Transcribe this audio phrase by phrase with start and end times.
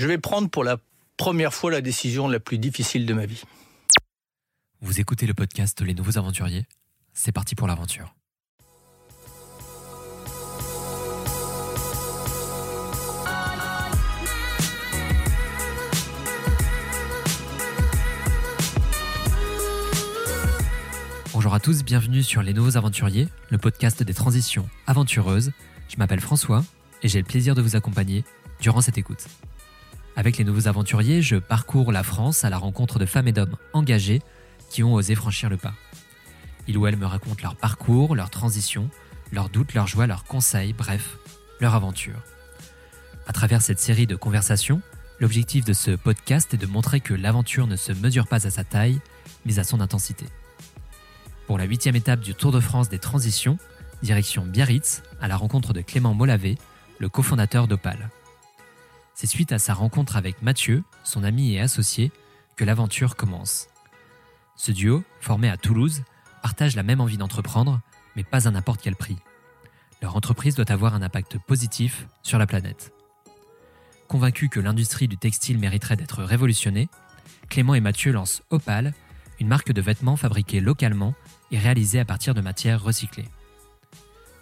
[0.00, 0.78] Je vais prendre pour la
[1.18, 3.42] première fois la décision la plus difficile de ma vie.
[4.80, 6.64] Vous écoutez le podcast Les Nouveaux Aventuriers
[7.12, 8.14] C'est parti pour l'aventure.
[21.34, 25.52] Bonjour à tous, bienvenue sur Les Nouveaux Aventuriers, le podcast des transitions aventureuses.
[25.90, 26.64] Je m'appelle François
[27.02, 28.24] et j'ai le plaisir de vous accompagner
[28.62, 29.26] durant cette écoute.
[30.16, 33.56] Avec les nouveaux aventuriers, je parcours la France à la rencontre de femmes et d'hommes
[33.72, 34.20] engagés
[34.70, 35.74] qui ont osé franchir le pas.
[36.68, 38.88] Ils ou elles me racontent leur parcours, leur transition,
[39.32, 41.16] leurs doutes, leurs joies, leurs conseils, bref,
[41.60, 42.22] leur aventure.
[43.26, 44.82] À travers cette série de conversations,
[45.20, 48.64] l'objectif de ce podcast est de montrer que l'aventure ne se mesure pas à sa
[48.64, 49.00] taille,
[49.44, 50.26] mais à son intensité.
[51.46, 53.58] Pour la huitième étape du Tour de France des transitions,
[54.02, 56.56] direction Biarritz, à la rencontre de Clément Molavé,
[56.98, 58.10] le cofondateur d'Opal.
[59.20, 62.10] C'est suite à sa rencontre avec Mathieu, son ami et associé,
[62.56, 63.68] que l'aventure commence.
[64.56, 66.04] Ce duo, formé à Toulouse,
[66.42, 67.82] partage la même envie d'entreprendre,
[68.16, 69.18] mais pas à n'importe quel prix.
[70.00, 72.94] Leur entreprise doit avoir un impact positif sur la planète.
[74.08, 76.88] Convaincus que l'industrie du textile mériterait d'être révolutionnée,
[77.50, 78.94] Clément et Mathieu lancent Opal,
[79.38, 81.12] une marque de vêtements fabriquée localement
[81.50, 83.28] et réalisée à partir de matières recyclées.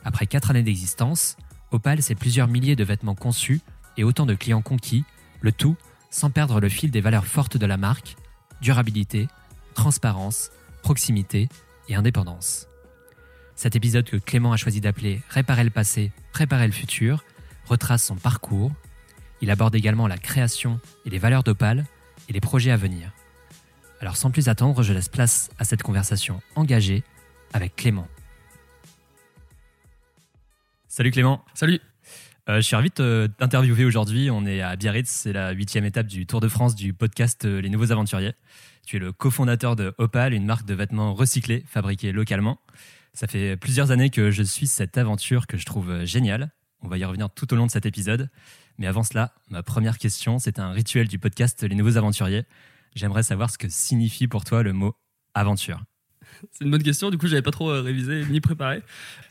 [0.05, 1.37] Après quatre années d'existence,
[1.73, 3.61] Opal, c'est plusieurs milliers de vêtements conçus
[3.99, 5.05] et autant de clients conquis,
[5.43, 5.77] le tout
[6.11, 8.17] sans perdre le fil des valeurs fortes de la marque,
[8.63, 9.29] durabilité,
[9.75, 10.51] transparence,
[10.83, 11.49] proximité
[11.89, 12.67] et indépendance.
[13.55, 17.25] Cet épisode que Clément a choisi d'appeler Réparer le passé, préparer le futur
[17.67, 18.73] retrace son parcours.
[19.43, 21.85] Il aborde également la création et les valeurs d'Opal
[22.29, 23.13] et les projets à venir.
[24.01, 27.03] Alors sans plus attendre, je laisse place à cette conversation engagée
[27.53, 28.09] avec Clément.
[30.87, 31.45] Salut Clément.
[31.53, 31.81] Salut.
[32.49, 34.31] Euh, je suis ravi de t'interviewer aujourd'hui.
[34.31, 37.61] On est à Biarritz, c'est la huitième étape du Tour de France du podcast euh,
[37.61, 38.33] Les Nouveaux Aventuriers.
[38.87, 42.59] Tu es le cofondateur de Opal, une marque de vêtements recyclés fabriqués localement.
[43.13, 46.51] Ça fait plusieurs années que je suis cette aventure que je trouve euh, géniale.
[46.81, 48.31] On va y revenir tout au long de cet épisode.
[48.79, 52.47] Mais avant cela, ma première question, c'est un rituel du podcast Les Nouveaux Aventuriers.
[52.95, 54.95] J'aimerais savoir ce que signifie pour toi le mot
[55.35, 55.83] aventure.
[56.53, 57.11] C'est une bonne question.
[57.11, 58.83] Du coup, j'avais pas trop euh, révisé ni préparé.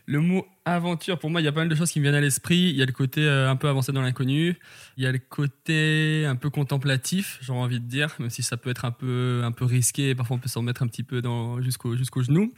[0.06, 2.16] Le mot aventure, pour moi, il y a pas mal de choses qui me viennent
[2.16, 2.70] à l'esprit.
[2.70, 4.58] Il y a le côté euh, un peu avancé dans l'inconnu.
[4.98, 8.58] Il y a le côté un peu contemplatif, j'ai envie de dire, même si ça
[8.58, 10.16] peut être un peu, un peu risqué.
[10.16, 11.22] Parfois, on peut s'en mettre un petit peu
[11.62, 12.54] jusqu'au, jusqu'au genou.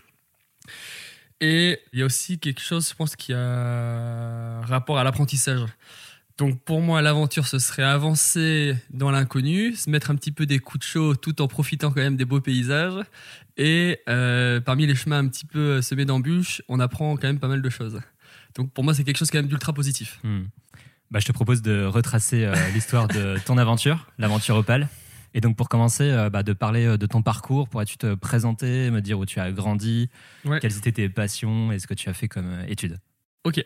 [1.41, 5.61] Et il y a aussi quelque chose, je pense, qui a rapport à l'apprentissage.
[6.39, 10.59] Donc pour moi, l'aventure, ce serait avancer dans l'inconnu, se mettre un petit peu des
[10.59, 13.03] coups de chaud tout en profitant quand même des beaux paysages.
[13.57, 17.49] Et euh, parmi les chemins un petit peu semés d'embûches, on apprend quand même pas
[17.49, 17.99] mal de choses.
[18.55, 20.17] Donc pour moi, c'est quelque chose quand même d'ultra positif.
[20.23, 20.43] Hmm.
[21.11, 24.87] Bah, je te propose de retracer euh, l'histoire de ton aventure, l'aventure Opal.
[25.33, 29.01] Et donc pour commencer, euh, bah, de parler de ton parcours, pourrais-tu te présenter, me
[29.01, 30.09] dire où tu as grandi,
[30.45, 30.61] Ouais.
[30.61, 32.97] quelles étaient tes passions et ce que tu as fait comme études
[33.45, 33.63] Ok.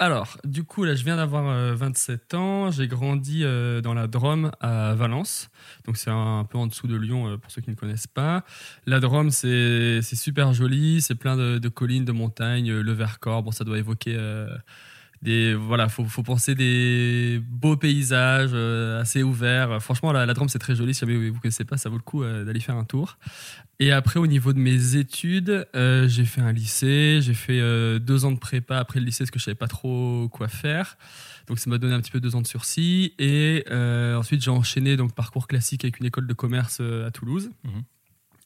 [0.00, 2.70] Alors, du coup, là, je viens d'avoir euh, 27 ans.
[2.72, 5.50] J'ai grandi euh, dans la Drôme à Valence.
[5.86, 8.44] Donc, c'est un, peu en dessous de Lyon, euh, pour ceux qui ne connaissent pas.
[8.86, 11.00] La Drôme, c'est super joli.
[11.00, 12.70] C'est plein de, de collines, de montagnes.
[12.70, 14.16] euh, Le Vercors, bon, ça doit évoquer
[15.24, 19.82] Voilà, faut, faut penser des beaux paysages euh, assez ouverts.
[19.82, 20.92] Franchement, la, Drôme, c'est très joli.
[20.92, 23.16] Si jamais vous ne connaissez pas, ça vaut le coup euh, d'aller faire un tour.
[23.80, 27.60] Et après, au niveau de mes études, euh, j'ai fait un lycée, j'ai fait
[28.00, 30.96] deux ans de prépa après le lycée parce que je savais pas trop quoi faire.
[31.46, 33.14] Donc ça m'a donné un petit peu deux ans de sursis.
[33.18, 37.50] Et ensuite, j'ai enchaîné donc parcours classique avec une école de commerce à Toulouse.
[37.64, 37.82] Mhm.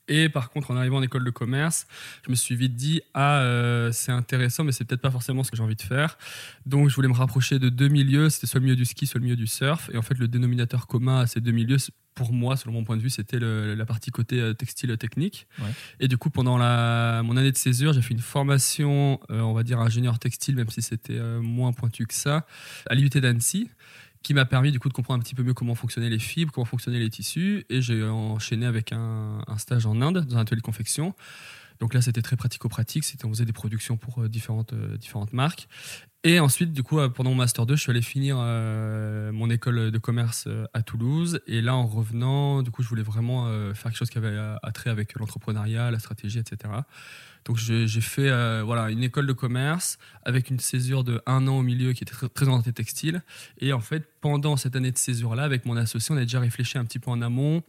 [0.08, 1.86] Et par contre, en arrivant en école de commerce,
[2.24, 5.50] je me suis vite dit ah euh, c'est intéressant, mais c'est peut-être pas forcément ce
[5.50, 6.18] que j'ai envie de faire.
[6.66, 8.30] Donc je voulais me rapprocher de deux milieux.
[8.30, 9.90] C'était soit le milieu du ski, soit le milieu du surf.
[9.92, 11.78] Et en fait, le dénominateur commun à ces deux milieux,
[12.18, 15.46] pour moi, selon mon point de vue, c'était la partie côté euh, textile technique.
[15.60, 15.70] Ouais.
[16.00, 19.52] Et du coup, pendant la, mon année de césure, j'ai fait une formation, euh, on
[19.52, 22.44] va dire ingénieur textile, même si c'était euh, moins pointu que ça,
[22.90, 23.70] à l'IUT d'Annecy,
[24.22, 26.52] qui m'a permis du coup de comprendre un petit peu mieux comment fonctionnaient les fibres,
[26.52, 27.64] comment fonctionnaient les tissus.
[27.70, 31.14] Et j'ai enchaîné avec un, un stage en Inde, dans un atelier de confection.
[31.80, 33.04] Donc là, c'était très pratico-pratique.
[33.24, 35.68] On faisait des productions pour euh, différentes, euh, différentes marques.
[36.24, 39.90] Et ensuite, du coup, euh, pendant mon Master 2, je suis allé finir mon école
[39.90, 41.40] de commerce à Toulouse.
[41.46, 44.90] Et là, en revenant, du coup, je voulais vraiment faire quelque chose qui avait attrait
[44.90, 46.74] avec l'entrepreneuriat, la stratégie, etc.
[47.44, 48.30] Donc, j'ai fait
[48.62, 52.12] voilà, une école de commerce avec une césure de un an au milieu qui était
[52.12, 53.22] très, très orientée textile.
[53.58, 56.78] Et en fait, pendant cette année de césure-là, avec mon associé, on a déjà réfléchi
[56.78, 57.62] un petit peu en amont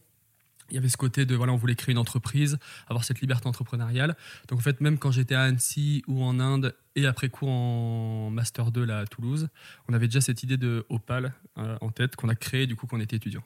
[0.70, 2.58] il y avait ce côté de voilà on voulait créer une entreprise
[2.88, 4.16] avoir cette liberté entrepreneuriale.
[4.48, 8.30] Donc en fait même quand j'étais à Annecy ou en Inde et après coup en
[8.30, 9.48] master 2 là à Toulouse
[9.88, 12.86] on avait déjà cette idée de Opal euh, en tête qu'on a créé du coup
[12.86, 13.42] quand on était étudiant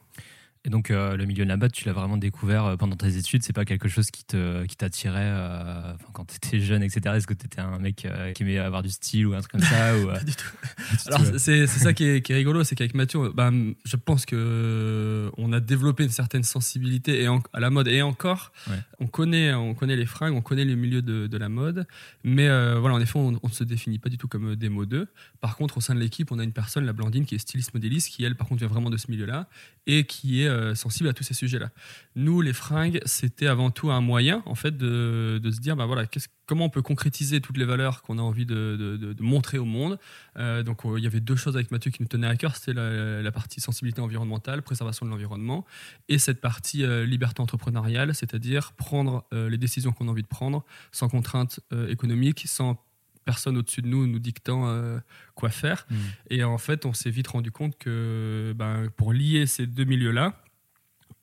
[0.67, 3.19] et donc, euh, le milieu de la mode, tu l'as vraiment découvert euh, pendant tes
[3.19, 3.43] études.
[3.43, 7.17] C'est pas quelque chose qui te qui t'attirait euh, quand tu étais jeune, etc.
[7.17, 9.61] Est-ce que tu étais un mec qui aimait avoir du style ou un truc comme
[9.61, 10.49] ça ou, Pas du tout.
[11.07, 13.51] Alors, c'est ça qui est, qui est rigolo, c'est qu'avec Mathieu, bah,
[13.85, 18.53] je pense que on a développé une certaine sensibilité et à la mode et encore,
[18.71, 18.79] Ouais.
[19.01, 21.87] on connaît on connaît les fringues, on connaît le milieu de, de la mode,
[22.23, 25.09] mais voilà, en effet, on, on ne se définit pas du tout comme des modeux.
[25.43, 27.75] Par contre, au sein de l'équipe, on a une personne, la Blandine, qui est styliste
[27.75, 29.47] modéliste, qui elle, par contre, vient vraiment de ce milieu-là
[29.87, 31.71] et qui est euh, sensible à tous ces sujets-là.
[32.15, 35.87] Nous, les fringues, c'était avant tout un moyen, en fait, de, de se dire, bah
[35.87, 36.05] voilà,
[36.47, 39.99] comment on peut concrétiser toutes les valeurs qu'on a envie de, de- montrer au monde.
[40.37, 42.57] Euh, donc, euh, il y avait deux choses avec Mathieu qui nous tenaient à cœur,
[42.57, 45.65] c'était la, la partie sensibilité environnementale, préservation de l'environnement,
[46.09, 50.29] et cette partie euh, liberté entrepreneuriale, c'est-à-dire prendre euh, les décisions qu'on a envie de
[50.29, 52.79] prendre sans contrainte économique, sans
[53.25, 54.99] personne au-dessus de nous nous dictant euh,
[55.35, 55.87] quoi faire.
[55.91, 55.95] Mm.
[56.31, 60.44] Et en fait, on s'est vite rendu compte que ben, pour lier ces deux milieux-là,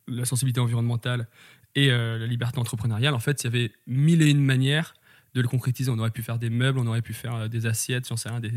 [0.07, 1.27] la sensibilité environnementale
[1.75, 4.93] et euh, la liberté entrepreneuriale, en fait, il y avait mille et une manières
[5.33, 5.89] de le concrétiser.
[5.91, 8.29] On aurait pu faire des meubles, on aurait pu faire euh, des assiettes, j'en sais
[8.29, 8.51] rien, des,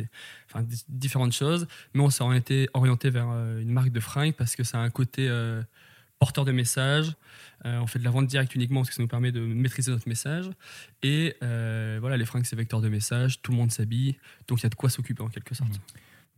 [0.89, 1.67] différentes choses.
[1.95, 4.81] Mais on s'est orienté, orienté vers euh, une marque de fringues parce que ça a
[4.81, 5.31] un côté
[6.19, 7.13] porteur de message.
[7.65, 9.91] Euh, on fait de la vente directe uniquement parce que ça nous permet de maîtriser
[9.91, 10.51] notre message.
[11.03, 13.41] Et voilà, les fringues, c'est vecteur de message.
[13.43, 14.17] Tout le monde s'habille.
[14.49, 15.81] Donc il y a de quoi s'occuper en quelque sorte.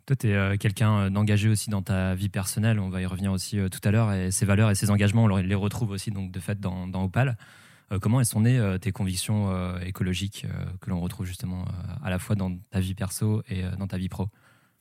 [0.06, 2.79] Toi, tu es quelqu'un euh, d'engagé aussi dans ta vie personnelle.
[2.79, 4.12] On va y revenir aussi euh, tout à l'heure.
[4.12, 7.05] Et ces valeurs et ces engagements, on les retrouve aussi donc de fait dans, dans
[7.05, 7.37] Opal.
[7.91, 11.62] Euh, comment elles sont nées euh, tes convictions euh, écologiques euh, que l'on retrouve justement
[11.62, 14.29] euh, à la fois dans ta vie perso et euh, dans ta vie pro?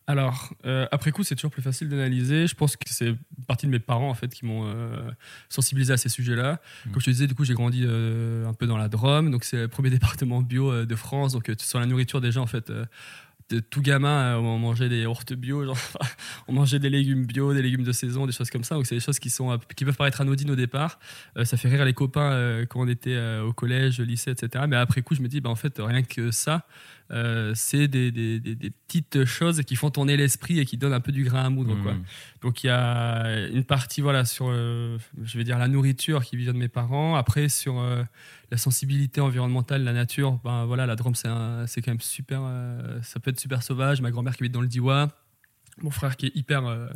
[0.08, 2.46] Alors, euh, après coup, c'est toujours plus facile d'analyser.
[2.46, 3.16] Je pense que c'est
[3.48, 5.10] partie de mes parents en fait qui m'ont euh,
[5.50, 6.60] sensibilisé à ces sujets-là.
[6.86, 6.92] Mhm.
[6.92, 9.44] Comme je te disais, du coup, j'ai grandi euh, un peu dans la Drôme, donc
[9.44, 11.34] c'est le premier département bio euh, de France.
[11.34, 12.72] Donc euh, sur la nourriture déjà, en fait.
[13.50, 15.74] De tout gamin, euh, on mangeait des yaourts bio,
[16.48, 18.76] on mangeait des légumes bio, des légumes de saison, des choses comme ça.
[18.76, 21.00] Donc c'est des choses qui sont qui peuvent paraître anodines au départ.
[21.38, 24.66] Euh, ça fait rire les copains euh, quand on était au collège, au lycée, etc.
[24.68, 26.66] Mais après coup, je me dis, bah, en fait, rien que ça,
[27.12, 30.94] euh, c'est des, des- des- des petites choses qui font tourner l'esprit et qui donnent
[30.94, 31.76] un peu du grain à moudre.
[31.84, 31.94] Quoi.
[31.94, 32.04] Mm.
[32.42, 36.36] Donc il y a une partie voilà sur euh, je vais dire la nourriture qui
[36.38, 37.16] vient de mes parents.
[37.16, 38.04] Après sur euh,
[38.52, 40.40] la sensibilité environnementale, la nature.
[40.44, 41.28] Ben voilà la Drôme c'est
[41.82, 42.42] quand même super.
[43.04, 44.02] ça peut être super sauvage.
[44.02, 45.10] Ma grand-mère qui habite dans le Diois.
[45.82, 46.88] Mon frère qui est hyper euh,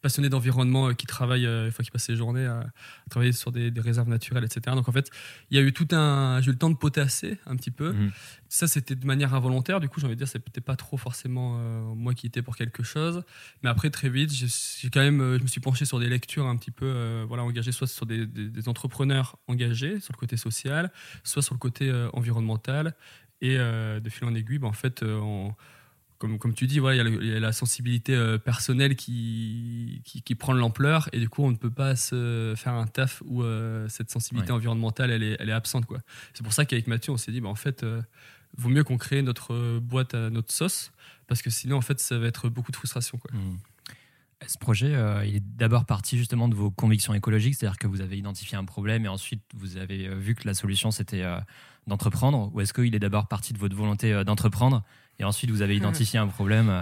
[0.00, 3.32] passionné d'environnement, euh, qui travaille, euh, une fois qu'il passe ses journées à, à travailler
[3.32, 4.74] sur des, des réserves naturelles, etc.
[4.74, 5.10] Donc en fait,
[5.50, 6.40] il y a eu tout un.
[6.40, 7.92] J'ai eu le temps de potasser un petit peu.
[7.92, 8.10] Mhm.
[8.48, 9.80] Ça, c'était de manière involontaire.
[9.80, 12.56] Du coup, j'ai envie de dire, peut-être pas trop forcément euh, moi qui étais pour
[12.56, 13.22] quelque chose.
[13.62, 16.56] Mais après, très vite, j'ai quand même, je me suis penché sur des lectures un
[16.56, 20.90] petit peu, voilà, engagées, soit sur des, des- des entrepreneurs engagés sur le côté social,
[21.22, 22.94] soit sur le côté environnemental.
[23.42, 25.52] Et de fil en aiguille, ben, en fait, on-
[26.22, 30.22] comme, comme tu dis, voilà, il y a y, la sensibilité euh, personnelle qui, qui,
[30.22, 31.08] qui prend de l'ampleur.
[31.12, 34.52] Et du coup, on ne peut pas se faire un taf où euh, cette sensibilité
[34.52, 34.56] Ouais.
[34.56, 35.84] environnementale, elle est, elle est absente.
[35.84, 35.98] quoi.
[36.32, 38.00] C'est pour ça qu'avec Mathieu, on s'est dit, ben, en fait, euh,
[38.56, 40.92] vaut mieux qu'on crée notre boîte à notre sauce.
[41.26, 43.18] Parce que sinon, en fait, ça va être beaucoup de frustration.
[43.18, 43.32] Quoi.
[43.36, 43.58] Mm.
[44.46, 48.00] Ce projet, euh, il est d'abord parti justement de vos convictions écologiques, c'est-à-dire que vous
[48.00, 51.38] avez identifié un problème et ensuite vous avez vu que la solution c'était euh,
[51.86, 54.82] d'entreprendre, ou est-ce qu'il est d'abord parti de votre volonté euh, d'entreprendre
[55.18, 56.80] et ensuite vous avez identifié un problème euh,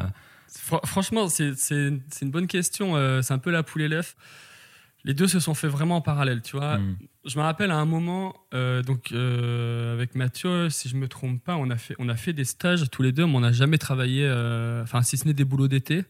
[0.52, 2.96] Fr- franchement, c'est une bonne question.
[2.96, 4.16] euh, c'est un peu la poule et l'œuf.
[5.04, 6.76] Les deux se sont faits vraiment en parallèle, tu vois.
[6.78, 11.08] mm, Je me rappelle à un moment, euh, donc euh, avec Mathieu, si je me
[11.08, 13.40] trompe pas, on a fait, on a fait des stages tous les deux, mais on
[13.40, 16.04] n'a jamais travaillé, euh, enfin si ce n'est des boulots d'été,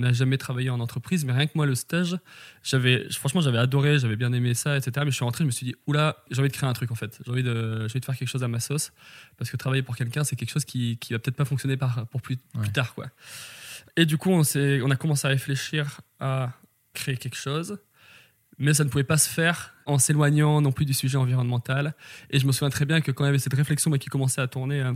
[0.00, 1.24] n'a jamais travaillé en entreprise.
[1.24, 2.16] Mais rien que moi, le stage,
[2.62, 4.92] j'avais, franchement, j'avais adoré, j'avais bien aimé ça, etc.
[5.04, 6.90] Mais je suis rentré, je me suis dit, oula, j'ai envie de créer un truc
[6.90, 7.18] en fait.
[7.24, 8.92] J'ai envie de, envie de faire quelque chose à ma sauce,
[9.36, 12.06] parce que travailler pour quelqu'un, c'est quelque chose qui, qui va peut-être pas fonctionner par,
[12.08, 12.62] pour plus, Ouais.
[12.62, 13.06] plus tard, quoi.
[13.96, 16.52] Et du coup, on, on a commencé à réfléchir à
[16.94, 17.78] créer quelque chose
[18.60, 21.94] mais ça ne pouvait pas se faire en s'éloignant non plus du sujet environnemental.
[22.30, 24.08] Et je me souviens très bien que quand il y avait cette réflexion moi, qui
[24.08, 24.92] commençait à tourner euh,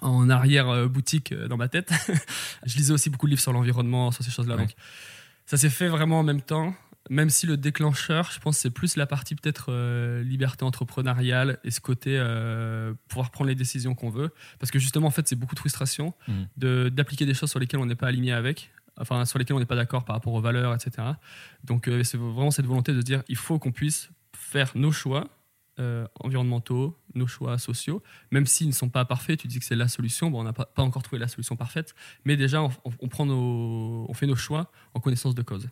[0.00, 1.92] en arrière euh, boutique euh, dans ma tête,
[2.66, 4.56] je lisais aussi beaucoup de livres sur l'environnement, sur ces choses-là.
[4.56, 4.62] Ouais.
[4.62, 4.74] Donc
[5.46, 6.74] ça s'est fait vraiment en même temps.
[7.10, 11.72] Même si le déclencheur, je pense, c'est plus la partie peut-être euh, liberté entrepreneuriale et
[11.72, 14.30] ce côté euh, pouvoir prendre les décisions qu'on veut.
[14.60, 16.46] Parce que justement, en fait, c'est beaucoup de frustration Mhm.
[16.58, 18.70] de- d'appliquer des choses sur lesquelles on n'est pas aligné avec,
[19.00, 21.08] enfin sur lesquelles on n'est pas d'accord par rapport aux valeurs, etc.
[21.64, 25.28] Donc euh, c'est vraiment cette volonté de dire il faut qu'on puisse faire nos choix
[25.78, 29.38] euh, environnementaux, nos choix sociaux, même s'ils ne sont pas parfaits.
[29.40, 30.30] Tu dis que c'est la solution.
[30.30, 34.70] Bon, on n'a pas, encore trouvé la solution parfaite, mais déjà on, fait nos choix
[34.94, 35.68] en connaissance de cause.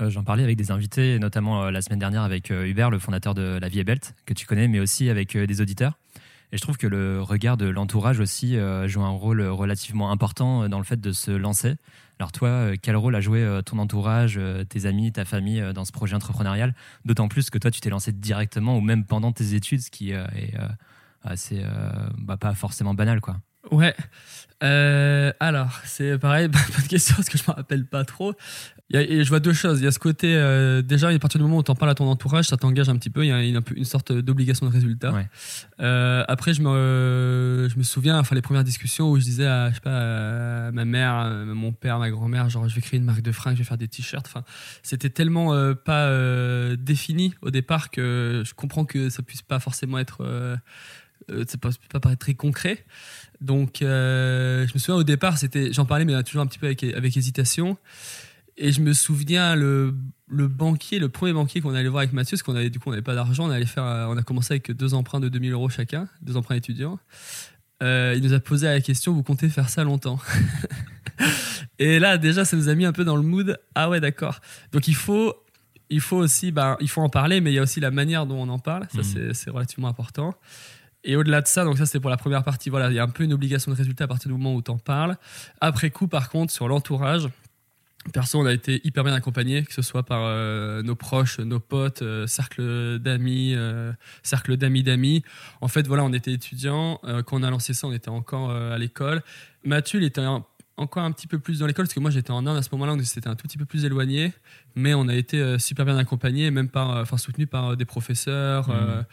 [0.00, 3.34] Euh, J'en parlais avec des invités, notamment euh, la semaine dernière avec Hubert, le fondateur
[3.34, 5.98] de La Vie est Belt, que tu connais, mais aussi avec des auditeurs.
[6.52, 10.78] Et je trouve que le regard de l'entourage aussi joue un rôle relativement important dans
[10.78, 11.76] le fait de se lancer.
[12.20, 15.64] Alors toi, euh, quel rôle a joué euh, ton entourage, euh, tes amis, ta famille
[15.74, 16.74] dans ce projet entrepreneurial?
[17.06, 20.10] D'autant plus que toi, tu t'es lancé directement ou même pendant tes études, ce qui
[20.10, 20.54] est
[21.22, 21.64] assez,
[22.18, 23.38] bah, pas forcément banal, quoi.
[23.70, 23.94] Ouais.
[24.62, 28.34] Euh, alors, c'est pareil, bonne question parce que je me rappelle pas trop.
[28.90, 29.80] Il y a- et je vois deux choses.
[29.80, 31.92] Il y a ce côté, euh, déjà, à partir du moment où tu en parles
[31.92, 33.24] à ton entourage, ça t'engage un petit peu.
[33.24, 35.12] Il y a une, sorte d'obligation de résultat.
[35.12, 35.28] Ouais.
[35.80, 39.70] Euh, après, je me, je me souviens, enfin, les premières discussions où je disais à,
[39.70, 42.98] je sais pas, à ma mère, à mon père, ma grand-mère, genre, je vais créer
[42.98, 44.26] une marque de fringues, je vais faire des t-shirts.
[44.26, 44.44] Enfin,
[44.82, 49.60] c'était tellement euh, pas euh, défini au départ que je comprends que ça puisse pas
[49.60, 50.56] forcément être, euh, euh,
[51.28, 52.84] ça peut pas paraître très concret.
[53.40, 56.66] Donc, euh, je me souviens au départ, c'était, j'en parlais, mais toujours un petit peu
[56.66, 57.76] avec, avec hésitation.
[58.56, 59.94] Et je me souviens le,
[60.28, 62.88] le banquier, le premier banquier qu'on allait voir avec Mathieu, parce qu'on avait du coup
[62.90, 65.28] on n'avait pas d'argent, on allait faire, euh, on a commencé avec deux emprunts de
[65.30, 66.98] 2000 euros chacun, deux emprunts étudiants.
[67.82, 70.18] Euh, il nous a posé la question, vous comptez faire ça longtemps?
[71.78, 73.58] Et là déjà, ça nous a mis un peu dans le mood.
[73.74, 74.40] Ah ouais, d'accord.
[74.72, 75.34] Donc il faut,
[75.88, 78.26] il faut aussi, ben, il faut en parler, mais il y a aussi la manière
[78.26, 78.86] dont on en parle.
[78.94, 80.34] Ça c'est- c'est relativement important.
[81.04, 83.02] Et au-delà de ça, donc ça c'était pour la première partie, voilà, il y a
[83.04, 85.16] un peu une obligation de résultat à partir du moment où tu en parles.
[85.60, 87.26] Après coup, par contre, sur l'entourage,
[88.12, 91.60] perso, on a été hyper bien accompagnés, que ce soit par euh, nos proches, nos
[91.60, 93.92] potes, euh, cercle d'amis, euh,
[94.22, 95.22] cercle d'amis d'amis.
[95.62, 97.00] En fait, voilà, on était étudiants.
[97.04, 99.22] euh, quand on a lancé ça, on était encore euh, à l'école.
[99.64, 100.44] Mathieu, il était un-
[100.76, 102.70] encore un petit peu plus dans l'école, parce que moi j'étais en Inde à ce
[102.72, 104.32] moment-là, donc c'était un tout petit peu plus éloigné.
[104.76, 108.68] Mais on a été super bien accompagnés, même par, enfin soutenu par des professeurs.
[108.68, 109.04] Mhm.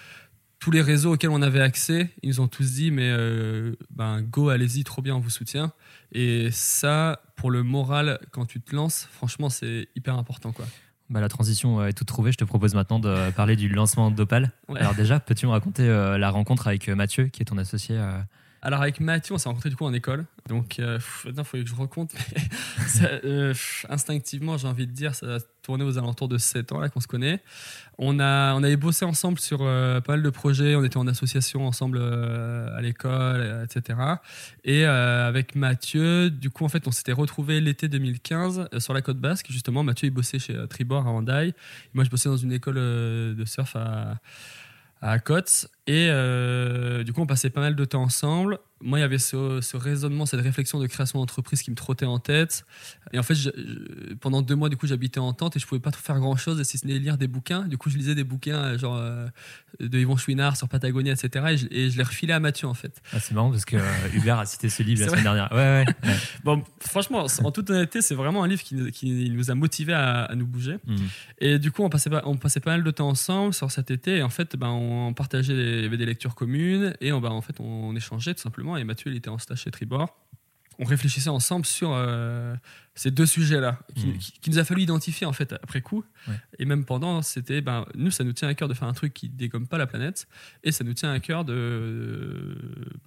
[0.59, 4.21] Tous les réseaux auxquels on avait accès, ils nous ont tous dit mais euh, ben
[4.21, 5.71] go, allez-y, trop bien, on vous soutient.
[6.11, 10.65] Et ça, pour le moral, quand tu te lances, franchement, c'est hyper important quoi.
[11.09, 12.31] Bah, la transition euh, est toute trouvée.
[12.31, 14.51] Je te propose maintenant de parler du lancement d'Opal.
[14.67, 14.79] Ouais.
[14.79, 18.19] Alors déjà, peux-tu me raconter euh, la rencontre avec Mathieu, qui est ton associé euh,
[18.67, 20.25] Alors avec Mathieu, on s'est rencontrés du coup en école.
[20.49, 21.73] Donc euh, il faut que je
[22.87, 23.53] ça, euh,
[23.87, 26.99] instinctivement, j'ai envie de dire, ça a tourné aux alentours de 7 ans là qu'on
[26.99, 27.41] se connaît.
[27.97, 30.75] On, a, on avait bossé ensemble sur euh, pas mal de projets.
[30.75, 33.99] On était en association ensemble euh, à l'école, etc.
[34.65, 39.01] Et avec Mathieu, du coup, en fait, on s'était retrouvés l'été 2015 euh, sur la
[39.01, 39.47] côte basque.
[39.49, 41.53] Justement, Mathieu, il bossait chez Tribord à Hendaye.
[41.93, 44.19] Moi, je bossais dans une école de surf à,
[45.01, 45.67] à Côte.
[45.85, 48.59] Et euh, du coup, on passait pas mal de temps ensemble.
[48.81, 52.05] Moi, il y avait ce, ce raisonnement, cette réflexion de création d'entreprise qui me trottait
[52.05, 52.65] en tête.
[53.11, 55.65] Et en fait, je- je- pendant deux mois, du coup, j'habitais en tente et je
[55.65, 57.63] pouvais pas trop faire grand chose, si ce n'est lire des bouquins.
[57.67, 59.27] Du coup, je lisais des bouquins, euh, genre euh,
[59.79, 61.45] de Yvon Chouinard sur Patagonia, etc.
[61.49, 63.01] Et je, et je les refilais à Mathieu, en fait.
[63.13, 63.81] ah, C'est marrant parce que euh,
[64.13, 65.49] Hubert a cité ce livre la semaine dernière.
[65.51, 65.85] Ouais, ouais.
[66.09, 66.15] ouais.
[66.43, 69.93] Bon, franchement, en toute honnêteté, c'est vraiment un livre qui, nous- qui nous a motivés
[69.93, 70.77] à, à nous bouger.
[70.85, 70.97] Mhm.
[71.39, 73.89] Et du coup, on passait, pas, on passait pas mal de temps ensemble sur cet
[73.91, 74.17] été.
[74.17, 76.93] Et en fait, ben, on partageait, il y avait des lectures communes.
[77.01, 78.66] Et on, ben, en fait, on, échangeait tout simplement.
[78.75, 80.13] Et Mathieu, il était en stage chez Tribord.
[80.79, 82.55] On réfléchissait ensemble sur euh,
[82.93, 84.17] ces deux sujets-là, qui, Mhm.
[84.19, 86.03] qui- qui nous a fallu identifier en fait après coup.
[86.27, 86.35] Ouais.
[86.59, 89.11] Et même pendant, c'était, ben, nous, ça nous tient à cœur de faire un truc
[89.13, 90.27] qui dégomme pas la planète.
[90.63, 92.57] Et ça nous tient à cœur de,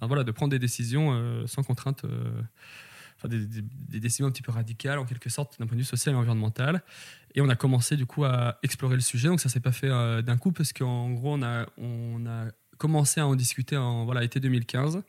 [0.01, 2.03] ben, voilà, de prendre des décisions euh, sans contrainte.
[2.03, 2.41] euh,
[3.17, 5.81] enfin, des, des- des décisions un petit peu radicales en quelque sorte d'un point de
[5.81, 6.81] vue social et environnemental.
[7.35, 9.27] Et on a commencé du coup à explorer le sujet.
[9.29, 12.47] Donc ça s'est pas fait euh, d'un coup parce qu'en gros on a, on a
[12.81, 15.03] commencé à en discuter en voilà, été 2015.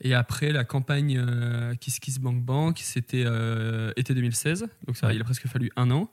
[0.00, 4.68] Et après la campagne euh, Kiss Kiss Bank Bank, c'était euh, été 2016.
[4.86, 6.08] Donc ça, il a presque fallu un an.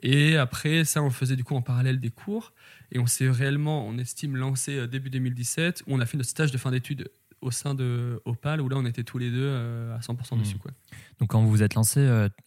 [0.00, 2.52] Et après ça, on faisait du coup en parallèle des cours.
[2.92, 6.30] Et on s'est réellement, on estime, lancé euh, début 2017 où on a fait notre
[6.30, 9.50] stage de fin d'études au sein de Opal où là on était tous les deux
[9.94, 10.40] à 100% Mhm.
[10.42, 10.58] dessus.
[10.58, 10.70] Quoi.
[11.18, 12.00] Donc quand vous vous êtes lancé,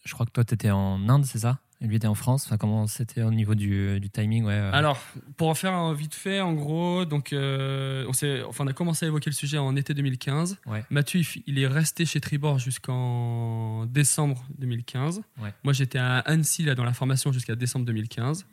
[0.04, 1.60] je crois que toi, tu étais en Inde, c'est ça?
[1.80, 2.44] Et lui était en France.
[2.46, 5.00] Enfin, comment c'était au niveau du, du timing ouais, euh, Alors,
[5.36, 9.04] pour en faire un vite fait, en gros, donc, euh, on, enfin, on a commencé
[9.04, 10.58] à évoquer le sujet en été 2015.
[10.66, 10.84] Ouais.
[10.90, 15.22] Mathieu, il est resté chez Tribord jusqu'en décembre 2015.
[15.40, 15.54] Ouais.
[15.62, 18.44] Moi, j'étais à Annecy là, dans la formation jusqu'à décembre 2015.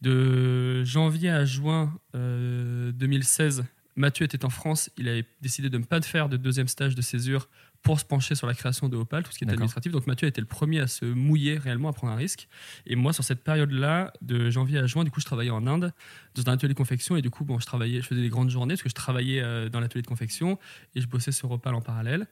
[0.00, 3.64] De janvier à juin euh, 2016,
[3.96, 4.90] Mathieu était en France.
[4.96, 7.48] Il avait décidé de ne pas faire de deuxième stage de césure
[7.82, 9.90] pour se pencher sur la création de Opal, tout ce qui est administratif.
[9.90, 12.48] Donc Mathieu était le premier à se mouiller réellement, à prendre un risque.
[12.86, 15.92] Et moi, sur cette période-là, de janvier à juin, du coup, je travaillais en Inde
[16.34, 17.16] dans un atelier de confection.
[17.16, 19.40] Et du coup, bon, je travaillais, je faisais des grandes journées parce que je travaillais
[19.40, 20.58] euh, dans l'atelier de confection
[20.94, 22.28] et je bossais sur Opal en parallèle.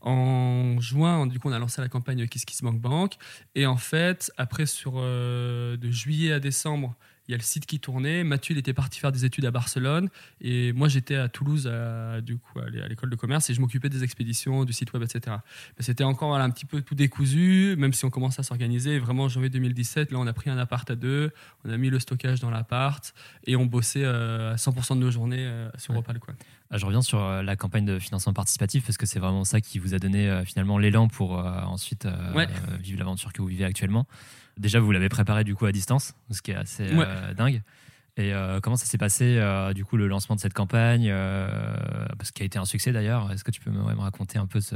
[0.00, 3.14] En juin, du coup, on a lancé la campagne Kiss Kiss Bank Bank.
[3.54, 6.96] Et en fait, après, sur euh, de juillet à décembre,
[7.28, 8.24] il y a le site qui tournait.
[8.24, 10.08] Mathieu, il était parti faire des études à Barcelone.
[10.40, 13.88] Et moi, j'étais à Toulouse, à, du coup, à l'école de commerce, et je m'occupais
[13.88, 15.36] des expéditions, du site web, etc.
[15.78, 18.98] C'était encore un petit peu tout décousu, même si on commençait à s'organiser.
[18.98, 21.30] Vraiment, janvier 2017, là, on a pris un appart à deux,
[21.64, 25.48] on a mis le stockage dans l'appart, et on bossait à 100% de nos journées
[25.76, 26.18] sur Opal.
[26.18, 26.34] Quoi.
[26.70, 29.62] Ah, je reviens sur euh, la campagne de financement participatif parce que c'est vraiment ça
[29.62, 32.06] qui vous a donné euh, finalement l'élan pour euh, ensuite
[32.80, 34.06] vivre l'aventure que vous vivez actuellement.
[34.58, 36.90] Déjà, vous l'avez préparé du coup à distance, ce qui est assez
[37.36, 37.62] dingue.
[38.18, 41.48] Et euh, comment ça s'est passé, euh, du coup, le lancement de cette campagne euh,
[42.18, 43.30] Parce qu'il a été un succès d'ailleurs.
[43.30, 44.74] Est-ce que tu peux me, raconter un peu ce,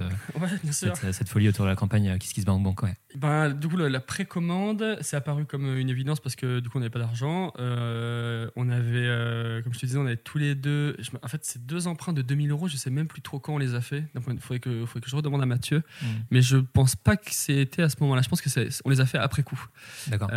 [0.70, 2.94] cette, folie autour de la campagne Kiss Kiss Bank Bank ouais?
[3.16, 6.80] ben, Du coup, la, précommande, c'est apparu comme une évidence parce que du coup, on
[6.80, 7.52] n'avait pas d'argent.
[7.58, 10.96] on avait, comme je te disais, on avait tous les deux.
[11.20, 12.68] en fait, c'est deux emprunts de 2000 euros.
[12.68, 14.04] Je sais même plus trop quand on les a fait.
[14.14, 15.78] Il faudrait que, faudrait que je redemande à Mathieu.
[15.78, 16.06] Mmh.
[16.30, 18.22] Mais je pense pas que c'était à ce moment-là.
[18.22, 18.50] Je pense que
[18.84, 19.60] on les a fait après coup.
[20.06, 20.30] D'accord.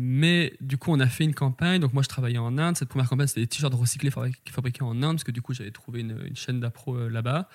[0.00, 2.76] mais du coup, on a fait une campagne donc moi, je travaillais en Inde.
[2.76, 5.70] Cette première campagne, c'était des t-shirts recyclés fabriqués en Inde, parce que du coup, j'avais
[5.70, 7.48] trouvé une, chaîne d'appro euh, là-bas.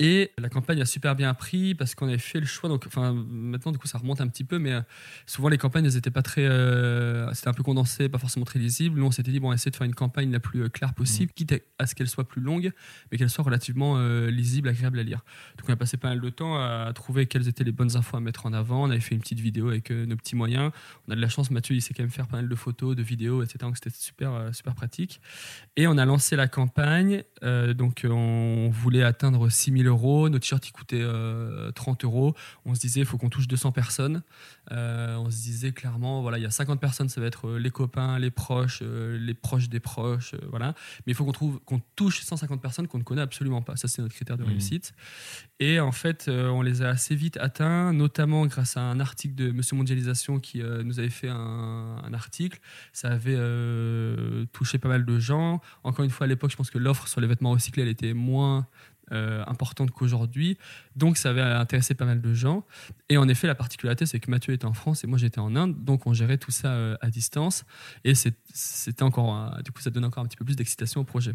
[0.00, 2.68] Et la campagne a super bien pris parce qu'on avait fait le choix.
[2.68, 4.80] Donc, enfin, maintenant, du coup, ça remonte un petit peu, mais euh,
[5.24, 6.44] souvent les campagnes, elles étaient pas très.
[6.44, 8.98] Euh, c'était un peu condensé, pas forcément très lisible.
[8.98, 10.68] Nous, on s'était dit, bon, on va essayer de faire une campagne la plus euh,
[10.68, 11.34] claire possible, mmh.
[11.34, 12.72] quitte à ce qu'elle soit plus longue,
[13.12, 15.20] mais qu'elle soit relativement lisible, agréable à lire.
[15.58, 18.16] Donc, on a passé pas mal de temps à trouver quelles étaient les bonnes infos
[18.16, 18.84] à mettre en avant.
[18.84, 20.72] On avait fait une petite vidéo avec nos petits moyens.
[21.06, 22.96] On a de la chance, Mathieu, il sait quand même faire pas mal de photos,
[22.96, 23.58] de vidéos, etc.
[23.60, 25.20] Donc, c'était super, super pratique.
[25.76, 27.22] Et on a lancé la campagne.
[27.42, 30.28] donc, on voulait atteindre 6000 euros.
[30.28, 32.34] Notre t-shirt, il coûtait 30 euh, euros.
[32.64, 34.22] On se disait, il faut qu'on touche 200 personnes.
[34.72, 37.58] Euh, on se disait clairement, voilà, il y a 50 personnes, ça va être euh,
[37.58, 40.74] les copains, les proches, les proches des proches, voilà.
[41.06, 43.76] Mais il faut qu'on trouve, qu'on touche 150 personnes qu'on ne connaît absolument pas.
[43.76, 44.48] Ça, c'est notre critère de mmh.
[44.48, 44.94] réussite.
[45.60, 49.52] Et en fait, on les a assez vite atteints, notamment grâce à un article de
[49.52, 52.58] Monsieur Mondialisation qui nous avait fait un, un, article.
[52.92, 53.38] Ça avait
[54.52, 55.60] touché pas mal de gens.
[55.84, 58.14] Encore une fois, à l'époque, je pense que l'offre sur les vêtements recyclés, elle était
[58.14, 58.66] moins
[59.12, 60.58] euh, importante qu'aujourd'hui.
[60.96, 62.64] Donc ça avait intéressé pas mal de gens.
[63.08, 65.54] Et en effet, la particularité, c'est que Mathieu était en France et moi j'étais en
[65.56, 65.84] Inde.
[65.84, 67.64] Donc on gérait tout ça euh, à distance.
[68.04, 71.34] Et c'était encore, du coup, ça donne encore un petit peu plus d'excitation au projet.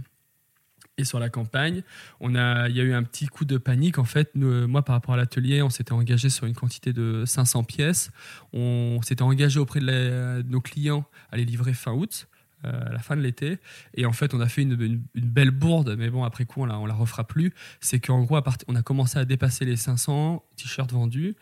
[1.00, 1.82] Et sur la campagne,
[2.20, 3.98] on a, il y a eu un petit coup de panique.
[4.00, 7.64] En fait, moi, par rapport à l'atelier, on s'était engagé sur une quantité de 500
[7.64, 8.12] pièces.
[8.52, 12.28] On s'était engagé auprès de, nos clients à les livrer fin août.
[12.66, 13.58] Euh, à la fin de l'été.
[13.94, 16.78] Et en fait, on a fait une, belle bourde, mais bon, après coup, on la,
[16.78, 17.54] on la refera plus.
[17.80, 21.38] C'est qu'en gros, à on a commencé à dépasser les 500 t-shirts vendus.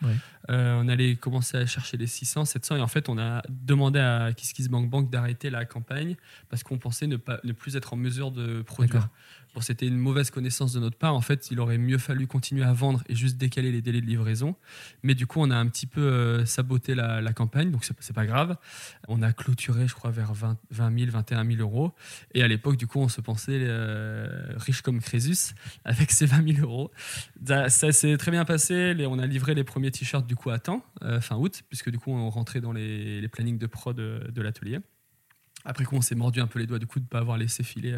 [0.48, 2.76] Euh, on allait commencer à chercher les 600, 700.
[2.76, 6.14] Et en fait, on a demandé à KissKissBankBank Bank d'arrêter la campagne
[6.50, 9.08] parce qu'on pensait ne, pas, ne plus être en mesure de produire
[9.60, 11.14] c'était une mauvaise connaissance de notre part.
[11.14, 14.06] En fait, il aurait mieux fallu continuer à vendre et juste décaler les délais de
[14.06, 14.56] livraison.
[15.02, 18.26] Mais du coup, on a un petit peu euh, saboté la, campagne, donc c'est pas
[18.26, 18.56] grave.
[19.06, 21.92] On a clôturé, je crois, vers 20, 000, 21 000 euros.
[22.34, 26.54] Et à l'époque, du coup, on se pensait euh, riche comme Crésus avec ces 20
[26.54, 26.90] 000 euros.
[27.68, 28.94] Ça, s'est très bien passé.
[29.08, 31.98] on a livré les premiers t-shirts du coup à temps, euh, fin août, puisque du
[31.98, 34.78] coup, on rentrait dans les, plannings de prod de, l'atelier.
[35.64, 37.36] Après coup, on s'est mordu un peu les doigts du coup de ne pas avoir
[37.36, 37.94] laissé filer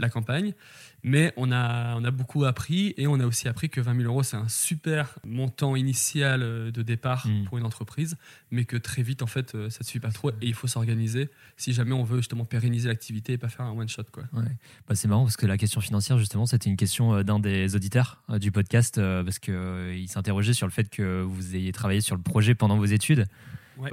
[0.00, 0.54] la campagne.
[1.02, 4.04] Mais on a, on a beaucoup appris et on a aussi appris que 20 000
[4.04, 7.44] euros, c'est un super montant initial euh, de départ mm.
[7.44, 8.16] pour une entreprise,
[8.50, 10.66] mais que très vite, en fait, euh, ça ne suffit pas trop et il faut
[10.66, 14.04] s'organiser si jamais on veut justement pérenniser l'activité et pas faire un one-shot.
[14.12, 14.24] Quoi.
[14.32, 17.74] Bah, c'est marrant parce que la question financière, justement, c'était une question euh, d'un des
[17.74, 22.22] auditeurs du podcast parce qu'il s'interrogeait sur le fait que vous ayez travaillé sur le
[22.22, 23.26] projet pendant vos études.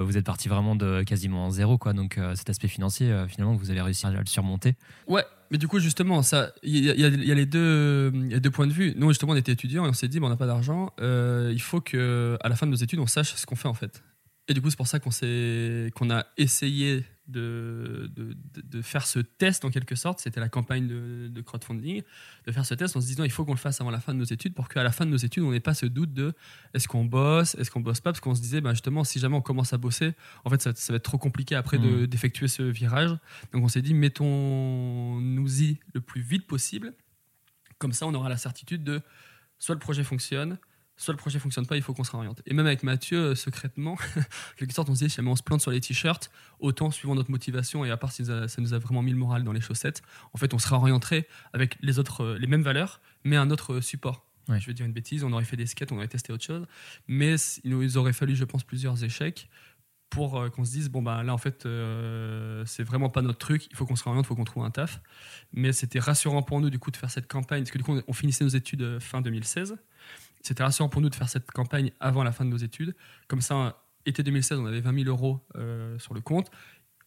[0.00, 1.92] Vous êtes parti vraiment de quasiment zéro, quoi.
[1.92, 4.74] Donc cet aspect financier, finalement, vous avez réussi à le surmonter.
[5.06, 8.92] Ouais, mais du coup, justement, ça, il y, a les deux, deux points de vue.
[8.96, 10.92] Nous, justement, on était étudiants et on s'est dit, bon, on n'a pas d'argent.
[11.00, 13.68] Euh, il faut que, à la fin de nos études, on sache ce qu'on fait
[13.68, 14.02] en fait.
[14.48, 19.18] Et du coup, c'est pour ça qu'on qu'on a essayé de, de, de, faire ce
[19.18, 20.20] test en quelque sorte.
[20.20, 22.02] C'était la campagne de, crowdfunding,
[22.46, 24.14] de faire ce test en se disant il faut qu'on le fasse avant la fin
[24.14, 26.14] de nos études pour qu'à la fin de nos études, on n'ait pas ce doute
[26.14, 26.32] de
[26.72, 29.36] est-ce qu'on bosse, est-ce qu'on bosse pas, parce qu'on se disait ben justement si jamais
[29.36, 30.14] on commence à bosser,
[30.46, 32.06] en fait ça, va être trop compliqué après mmh.
[32.06, 33.10] d'effectuer ce virage.
[33.52, 36.94] Donc on s'est dit mettons-nous-y le plus vite possible.
[37.78, 39.02] Comme ça, on aura la certitude de
[39.58, 40.58] soit le projet fonctionne,
[40.98, 42.42] soit le projet fonctionne pas, il faut qu'on se réoriente.
[42.44, 43.96] Et même avec Mathieu, euh, secrètement,
[44.56, 47.14] quelque sorte, on se dit, si jamais on se plante sur les t-shirts, autant suivant
[47.14, 49.60] notre motivation, et à part si ça, nous a vraiment mis le moral dans les
[49.60, 50.02] chaussettes,
[50.34, 53.80] en fait, on se réorienterait avec les, autres, euh, les mêmes valeurs, mais un autre
[53.80, 54.26] support.
[54.48, 56.66] Je vais dire une bêtise, on aurait fait des skates, on aurait testé autre chose,
[57.06, 57.34] mais
[57.64, 59.48] il nous aurait fallu, je pense, plusieurs échecs
[60.08, 61.68] pour euh, qu'on se dise bon bah là en fait
[62.64, 64.70] c'est vraiment pas notre truc il faut qu'on se réoriente il faut qu'on trouve un
[64.70, 65.02] taf
[65.52, 68.00] mais c'était rassurant pour nous du coup de faire cette campagne parce que du coup
[68.06, 69.76] on finissait nos études fin 2016
[70.48, 72.94] c'était rassurant pour nous de faire cette campagne avant la fin de nos études.
[73.28, 76.50] Comme ça, été 2016, on avait 20 000 euros euh, sur le compte.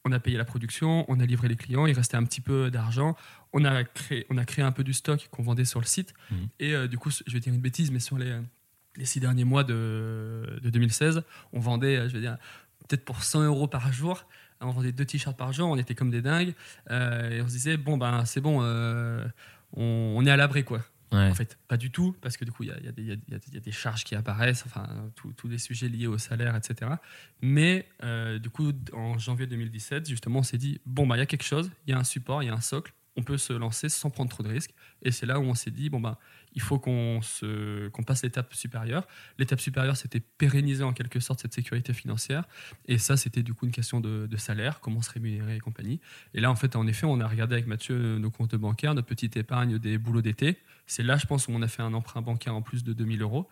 [0.05, 2.69] on a payé la production, on a livré les clients, il restait un petit peu
[2.69, 3.15] d'argent.
[3.53, 6.13] On a créé, on a créé un peu du stock qu'on vendait sur le site.
[6.29, 6.47] Mhm.
[6.59, 8.39] Et euh, du coup, je vais dire une bêtise, mais sur les,
[8.95, 12.37] les six derniers mois de, de 2016, on vendait, euh, je vais dire,
[12.87, 14.27] peut-être pour 100 euros par jour.
[14.63, 16.53] On vendait deux t-shirts par jour, on était comme des dingues.
[16.91, 20.81] Euh, et on se disait, bon, ben c'est bon, on, on est à l'abri, quoi.
[21.31, 22.91] En fait, pas du tout, parce que du coup, il y a,
[23.59, 26.91] des- charges qui apparaissent, enfin, tous tous les sujets liés au salaire, etc.
[27.41, 31.23] Mais euh, du coup, en janvier 2017, justement, on s'est dit, bon, bah, il y
[31.23, 33.37] a quelque chose, il y a un support, il y a un socle, on peut
[33.37, 34.73] se lancer sans prendre trop de risques.
[35.01, 36.17] Et c'est là où on s'est dit, bon, bah,
[36.53, 39.07] il faut qu'on se- qu'on passe l'étape supérieure.
[39.37, 42.43] L'étape supérieure, c'était pérenniser en quelque sorte cette sécurité financière.
[42.87, 45.99] Et ça, c'était du coup une question de, salaire, comment se rémunérer et compagnie.
[46.33, 48.95] Et là, en fait, en effet, on a regardé avec Mathieu euh, nos comptes bancaires,
[48.95, 50.57] notre petite épargne des boulots d'été.
[50.87, 53.21] C'est là, je pense, où on a fait un emprunt bancaire en plus de 2000
[53.21, 53.47] euros.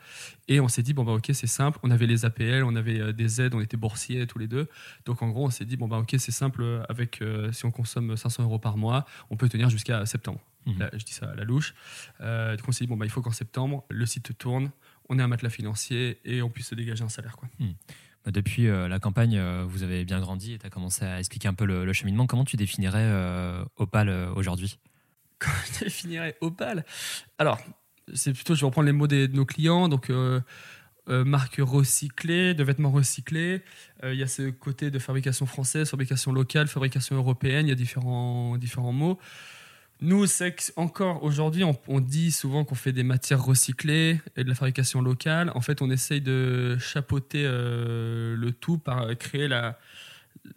[0.48, 1.80] Et on s'est dit, bon, bah, ok, c'est simple.
[1.84, 4.68] On avait les APL, on avait euh, des aides, on était boursiers tous les deux.
[5.06, 6.62] Donc, en gros, on s'est dit, bon, bah, ok, c'est simple.
[6.64, 10.42] euh, Avec, si on consomme 500 euros par mois, on peut tenir jusqu'à septembre.
[10.66, 10.80] Mhm.
[10.80, 11.74] Là, je dis ça à la louche.
[12.22, 14.72] Euh, donc, on s'est dit, bon, bah, il faut qu'en septembre, le site tourne,
[15.08, 17.38] on ait un matelas financier et on puisse se dégager un salaire.
[17.38, 17.50] Quoi.
[18.26, 21.18] Bah, Depuis euh, la campagne, euh, vous avez bien grandi et tu as commencé à
[21.20, 22.28] expliquer un peu le, le cheminement.
[22.28, 24.78] Comment tu définirais euh, Opal aujourd'hui?
[25.40, 26.84] Comment je définirais Opal?
[27.38, 27.58] Alors,
[28.14, 29.88] c'est plutôt, je vais reprendre les mots des- de nos clients.
[29.88, 30.12] Donc,
[31.08, 33.64] marque recyclée, de vêtements recyclés.
[34.04, 37.66] Euh, Il y a ce côté de fabrication française, fabrication locale, fabrication européenne.
[37.66, 39.18] Il y a différents, différents mots.
[40.02, 44.44] Nous, c'est que encore aujourd'hui, on, on dit souvent qu'on fait des matières recyclées et
[44.46, 45.52] de la fabrication locale.
[45.56, 49.78] En fait, on essaye de chapeauter euh, le tout par créer la,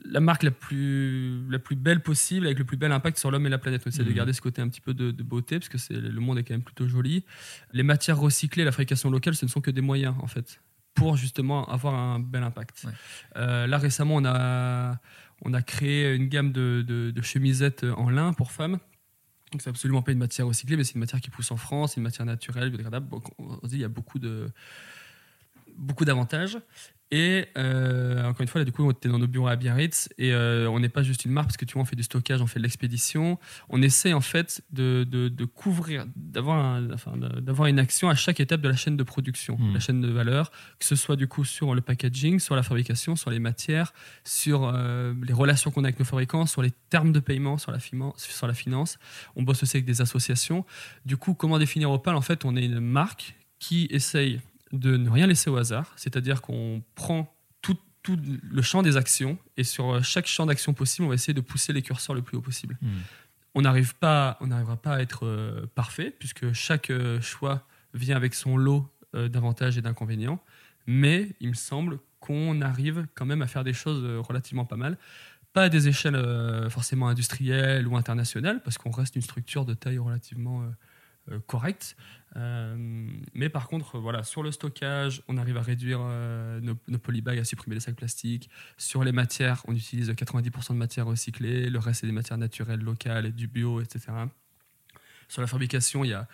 [0.05, 3.45] la marque la plus, la plus belle possible, avec le plus bel impact sur l'homme
[3.47, 3.83] et la planète.
[3.85, 4.15] On essaie de Mhm.
[4.15, 6.45] garder ce côté un petit peu de, de beauté, parce que c'est, le monde est
[6.45, 7.25] quand même plutôt joli.
[7.73, 10.61] Les matières recyclées, la fabrication locale, ce ne sont que des moyens, en fait,
[10.95, 12.85] pour justement avoir un bel impact.
[12.87, 12.93] Ouais.
[13.39, 15.01] Euh, là, récemment, on a,
[15.45, 18.79] on a créé une gamme de, de- de chemisettes en lin pour femmes.
[19.53, 21.97] Donc, c'est absolument pas une matière recyclée, mais c'est une matière qui pousse en France,
[21.97, 23.09] une matière naturelle, biodégradable.
[23.09, 24.51] Donc, on dit, il y a beaucoup de
[25.77, 26.59] beaucoup d'avantages.
[27.15, 30.09] Et euh, encore une fois, là, du coup, on était dans nos bureaux à Biarritz
[30.17, 32.03] et euh, on n'est pas juste une marque parce que tu vois, on fait du
[32.03, 33.39] stockage, on fait de l'expédition.
[33.69, 38.15] On essaie en fait de, de, de couvrir, d'avoir un- enfin, d'avoir une action à
[38.15, 39.75] chaque étape de la chaîne de production, Mhm.
[39.75, 43.15] la chaîne de valeur, que ce soit du coup sur le packaging, sur la fabrication,
[43.15, 43.93] sur les matières,
[44.25, 47.73] sur euh, les relations qu'on a avec nos fabricants, sur les termes de paiement, sur
[47.73, 48.99] la, fiman- sur la finance.
[49.37, 50.65] On bosse aussi avec des associations.
[51.05, 54.41] Du coup, comment définir Opal En fait, on est une marque qui essaye
[54.73, 59.39] de ne rien laisser au hasard, c'est-à-dire qu'on prend tout, tout le champ des actions
[59.57, 62.37] et sur chaque champ d'action possible, on va essayer de pousser les curseurs le plus
[62.37, 62.79] haut possible.
[62.81, 62.91] Mhm.
[63.55, 68.17] On n'arrive pas, on n'arrivera pas à être euh, parfait puisque chaque euh, choix vient
[68.17, 70.43] avec son lot euh, d'avantages et d'inconvénients,
[70.87, 74.77] mais il me semble qu'on arrive quand même à faire des choses euh, relativement pas
[74.77, 74.97] mal.
[75.53, 79.75] Pas à des échelles euh, forcément industrielles ou internationales, parce qu'on reste une structure de
[79.75, 80.71] taille relativement euh, euh,
[81.47, 81.97] correcte.
[82.37, 82.77] Euh,
[83.35, 87.39] mais par contre, euh, voilà, sur le stockage, on arrive à réduire euh, nos, polybags,
[87.39, 88.49] à supprimer les sacs plastiques.
[88.79, 91.69] Sur les matières, on utilise 90% de matières recyclées.
[91.69, 94.13] Le reste, c'est des matières naturelles, locales, du bio, etc.
[95.29, 96.27] Sur la fabrication, il y a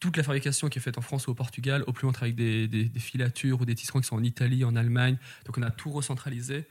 [0.00, 1.82] toute la fabrication qui est faite en France ou au Portugal.
[1.86, 4.76] Au plus, on travaille avec des, filatures ou des tisserands qui sont en Italie, en
[4.76, 5.16] Allemagne.
[5.46, 6.66] Donc, on a tout recentralisé.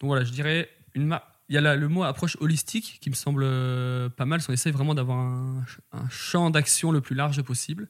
[0.00, 1.24] Donc, voilà, je dirais une marque.
[1.48, 4.40] Il y a le mot approche holistique qui me semble euh, pas mal.
[4.48, 7.88] On essaye vraiment d'avoir un, un champ d'action le plus large possible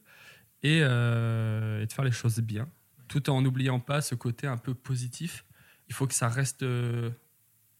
[0.62, 2.69] et, euh, et de faire les choses bien,
[3.09, 5.45] tout en n'oubliant pas ce côté un peu positif.
[5.88, 7.11] Il faut que ça reste euh,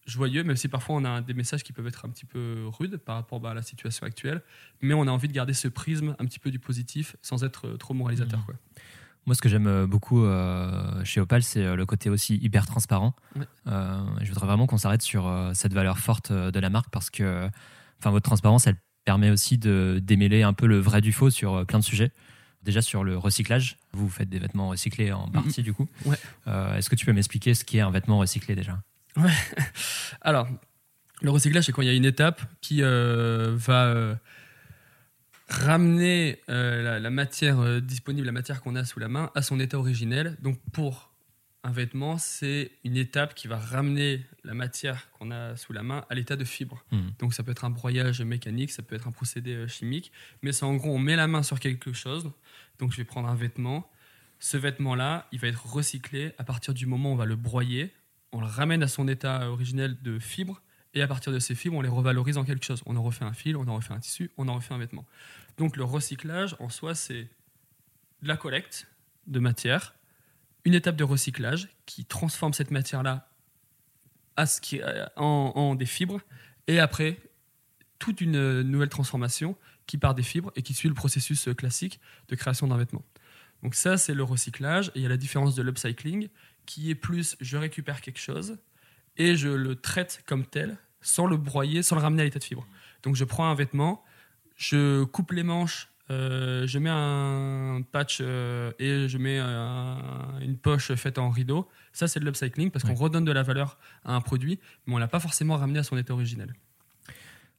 [0.07, 2.97] joyeux, même si parfois on a des messages qui peuvent être un petit peu rudes
[2.97, 4.41] par rapport bah, à la situation actuelle,
[4.81, 7.77] mais on a envie de garder ce prisme un petit peu du positif sans être
[7.77, 8.39] trop moralisateur.
[8.39, 8.45] Mhm.
[8.45, 8.55] Quoi.
[9.27, 12.65] Moi, ce que j'aime euh, beaucoup euh, chez Opal, c'est euh, le côté aussi hyper
[12.65, 13.13] transparent.
[13.35, 13.43] Ouais.
[13.67, 17.09] Euh, je voudrais vraiment qu'on s'arrête sur euh, cette valeur forte de la marque parce
[17.09, 17.49] que
[17.99, 21.65] enfin, votre transparence, elle permet aussi de démêler un peu le vrai du faux sur
[21.65, 22.11] plein de sujets.
[22.63, 25.87] Déjà sur le recyclage, vous, faites des vêtements recyclés en partie du coup.
[26.05, 26.17] Ouais.
[26.77, 28.81] Est-ce que tu peux m'expliquer ce qu'est un vêtement recyclé déjà?
[30.21, 30.47] Alors,
[31.21, 34.17] le recyclage, c'est quand il y a une étape qui va
[35.47, 39.41] ramener euh, la, la matière euh, disponible, la matière qu'on a sous la main, à
[39.41, 40.37] son état originel.
[40.41, 41.11] Donc, pour
[41.63, 46.05] un vêtement, c'est une étape qui va ramener la matière qu'on a sous la main
[46.09, 46.83] à l'état de fibre.
[46.91, 47.11] Mhm.
[47.19, 50.51] Donc, ça peut être un broyage mécanique, ça peut être un procédé euh, chimique, mais
[50.51, 52.31] c'est en gros, on met la main sur quelque chose.
[52.79, 53.89] Donc, je vais prendre un vêtement.
[54.39, 57.91] Ce vêtement-là, il va être recyclé à partir du moment où on va le broyer
[58.31, 60.61] on le ramène à son état originel de fibre,
[60.97, 62.81] et à partir de ces fibres, on les revalorise en quelque chose.
[62.85, 65.05] On en refait un fil, on en refait un tissu, on en refait un vêtement.
[65.57, 67.29] Donc le recyclage, en soi, c'est
[68.21, 68.87] de la collecte
[69.27, 69.93] de matière,
[70.65, 73.29] une étape de recyclage qui transforme cette matière-là
[74.61, 74.81] qui,
[75.15, 76.19] en, en des fibres,
[76.67, 77.17] et après,
[77.99, 79.55] toute une nouvelle transformation
[79.87, 83.03] qui part des fibres et qui suit le processus classique de création d'un vêtement.
[83.63, 84.89] Donc ça, c'est le recyclage.
[84.89, 86.29] Et il y a la différence de l'upcycling,
[86.65, 88.57] qui est plus je récupère quelque chose
[89.15, 92.43] et je le traite comme tel, sans le broyer, sans le ramener à l'état de
[92.43, 92.65] fibre.
[93.03, 94.03] Donc je prends un vêtement,
[94.55, 100.93] je coupe les manches, euh, je mets un patch euh, et je mets une poche
[100.95, 101.67] faite en rideau.
[101.93, 104.97] Ça, c'est de l'upcycling parce qu'on redonne de la valeur à un produit, mais on
[104.97, 106.53] l'a pas forcément ramené à son état originel.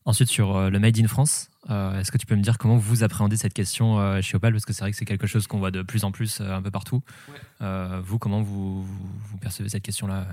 [0.08, 2.78] Ensuite, sur euh, le Made in France, euh, est-ce que tu peux me dire comment
[2.78, 4.52] vous appréhendez cette question euh, chez Opal?
[4.52, 6.62] Parce que c'est vrai que c'est quelque chose qu'on voit de plus en plus un
[6.62, 7.02] peu partout.
[7.60, 10.26] vous, comment vous, vous percevez cette question-là?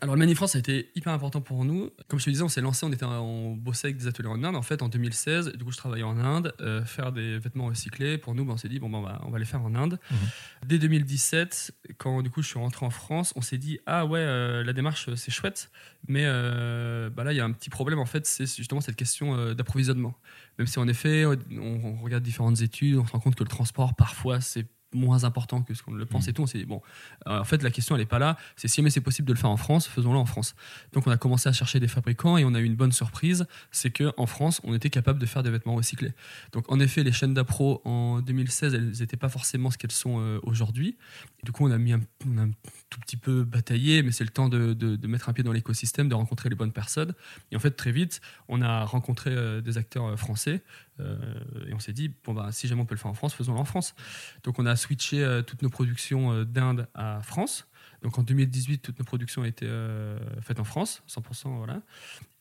[0.00, 1.90] Alors, le Manifrance a été hyper important pour nous.
[2.08, 4.42] Comme je te disais, on s'est lancé, on, était, on bossait avec des ateliers en
[4.42, 4.56] Inde.
[4.56, 6.54] En fait, en 2016, du coup, je travaillais en Inde.
[6.60, 9.20] Euh, faire des vêtements recyclés, pour nous, ben, on s'est dit, bon, ben, on, va,
[9.24, 9.98] on va les faire en Inde.
[10.10, 10.18] Mhm.
[10.66, 14.20] Dès 2017, quand du coup, je suis rentré en France, on s'est dit, ah ouais,
[14.20, 15.70] euh, la démarche, c'est chouette.
[16.06, 18.96] Mais euh, bah là, il y a un petit problème, en fait, c'est justement cette
[18.96, 20.14] question d'approvisionnement.
[20.58, 23.48] Même si, en effet, on, on regarde différentes études, on se rend compte que le
[23.48, 26.30] transport, parfois, c'est moins important que ce qu'on le pense mm.
[26.30, 26.42] et tout.
[26.42, 26.80] On s'est dit, bon,
[27.26, 28.36] euh, en fait, la question, elle n'est pas là.
[28.56, 30.54] C'est si mais c'est possible de le faire en France, faisons-le en France.
[30.92, 33.46] Donc, on a commencé à chercher des fabricants et on a eu une bonne surprise
[33.70, 36.12] c'est qu'en France, on était capable de faire des vêtements recyclés.
[36.52, 40.20] Donc, en effet, les chaînes d'appro en 2016, elles n'étaient pas forcément ce qu'elles sont
[40.20, 40.96] euh, aujourd'hui.
[41.42, 42.00] Du coup, on a mis un,
[42.38, 42.50] un,
[42.90, 46.08] tout petit peu bataillé, mais c'est le temps de, de, mettre un pied dans l'écosystème,
[46.08, 47.14] de rencontrer les bonnes personnes.
[47.50, 50.62] Et en fait, très vite, on a rencontré euh, des acteurs français
[51.00, 53.58] et on s'est dit, bon, bah, si jamais on peut le faire en France, faisons-le
[53.58, 53.96] en France.
[54.44, 57.66] Donc, on a switché euh, toutes nos productions euh, d'Inde à France.
[58.02, 61.56] Donc en 2018, toutes nos productions ont été euh, faites en France, 100%.
[61.56, 61.80] Voilà.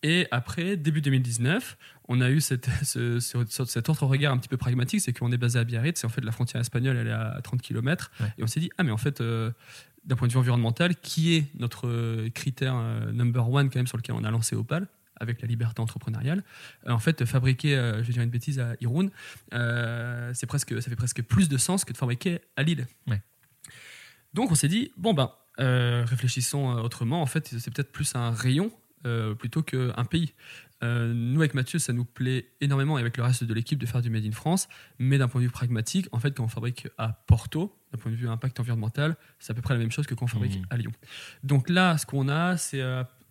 [0.01, 1.77] Et après, début 2019,
[2.09, 5.37] on a eu cette, ce, cet autre regard un petit peu pragmatique, c'est qu'on est
[5.37, 8.11] basé à Biarritz, et en fait la frontière espagnole, elle est à 30 km.
[8.37, 11.45] Et on s'est dit, ah mais en fait, d'un point de vue environnemental, qui est
[11.57, 12.75] notre critère
[13.13, 14.87] number one quand même sur lequel on a lancé Opal
[15.19, 16.43] avec la liberté entrepreneuriale.
[16.87, 19.09] Euh, en fait, fabriquer, euh, je vais dire une bêtise, à Irun,
[19.53, 22.87] euh, c'est presque, ça fait presque plus de sens que de fabriquer à Lille.
[24.33, 27.21] Donc on s'est dit, bon ben, réfléchissons autrement.
[27.21, 28.71] En fait, c'est peut-être plus un rayon
[29.37, 30.33] plutôt qu'un pays.
[30.81, 34.01] nous, avec Mathieu, ça nous plaît énormément, et avec le reste de l'équipe, de faire
[34.01, 34.67] du Made in France.
[34.97, 38.11] Mais d'un point de vue pragmatique, en fait, quand on fabrique à Porto, d'un point
[38.11, 40.59] de vue impact environnemental, c'est à peu près la même chose que quand on fabrique
[40.59, 40.67] mmh.
[40.71, 40.91] à Lyon.
[41.43, 42.81] Donc là, ce qu'on a, c'est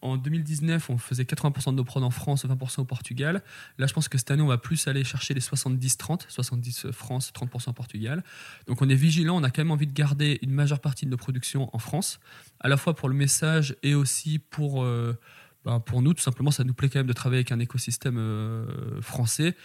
[0.03, 3.43] en 2019, on faisait 80% de nos prods en France, 20% au Portugal.
[3.79, 7.33] Là, je pense que cette année, on va plus aller chercher les 70-30, 70 France,
[7.33, 8.25] 30% Portugal.
[8.67, 11.11] Donc, on est vigilant, on a quand même envie de garder une majeure partie de
[11.11, 12.21] nos productions en France,
[12.61, 15.19] à la fois pour le message et aussi pour, euh,
[15.65, 16.15] ben, pour nous.
[16.15, 19.57] Tout simplement, ça nous plaît quand même de travailler avec un écosystème euh, français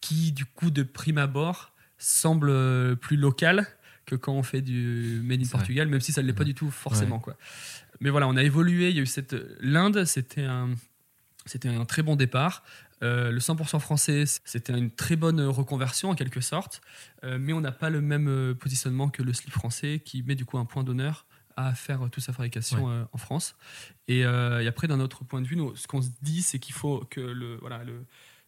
[0.00, 3.66] qui, du coup, de prime abord, semble euh, plus local
[4.06, 6.54] que quand on fait du Made in Portugal, même si ça ne l'est pas du
[6.54, 7.18] tout forcément.
[7.18, 7.36] Quoi.
[8.00, 8.90] Mais voilà, on a évolué.
[8.90, 10.70] Il y a eu cette l'Inde, c'était un
[11.46, 12.62] c'était un très bon départ.
[13.02, 16.82] Euh, le 100% français, c'était une très bonne reconversion en quelque sorte,
[17.24, 20.34] euh, mais on n'a pas le même euh, positionnement que le slip français qui met
[20.34, 21.24] du coup un point d'honneur
[21.56, 23.54] à faire toute sa fabrication en France.
[24.08, 24.24] Et, et
[24.66, 27.20] après, d'un autre point de vue, nous, ce qu'on se dit, c'est qu'il faut que
[27.20, 28.06] le, voilà, le,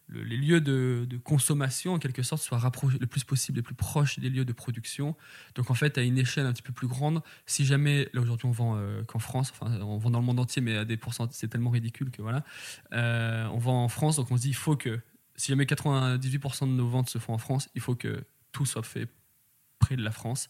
[0.09, 2.61] les lieux de, consommation, en quelque sorte, soient
[2.99, 5.15] le plus possible, les plus proches des lieux de production.
[5.55, 8.47] Donc, en fait, à une échelle un petit peu plus grande, si jamais, là aujourd'hui,
[8.47, 10.97] on vend euh, qu'en France, enfin, on vend dans le monde entier, mais à des
[10.97, 12.43] pourcentages, c'est tellement ridicule que voilà,
[12.93, 14.99] euh, on vend en France, donc on se dit, il faut que,
[15.35, 18.83] si jamais 98% de nos ventes se font en France, il faut que tout soit
[18.83, 19.07] fait
[19.79, 20.49] près de la France.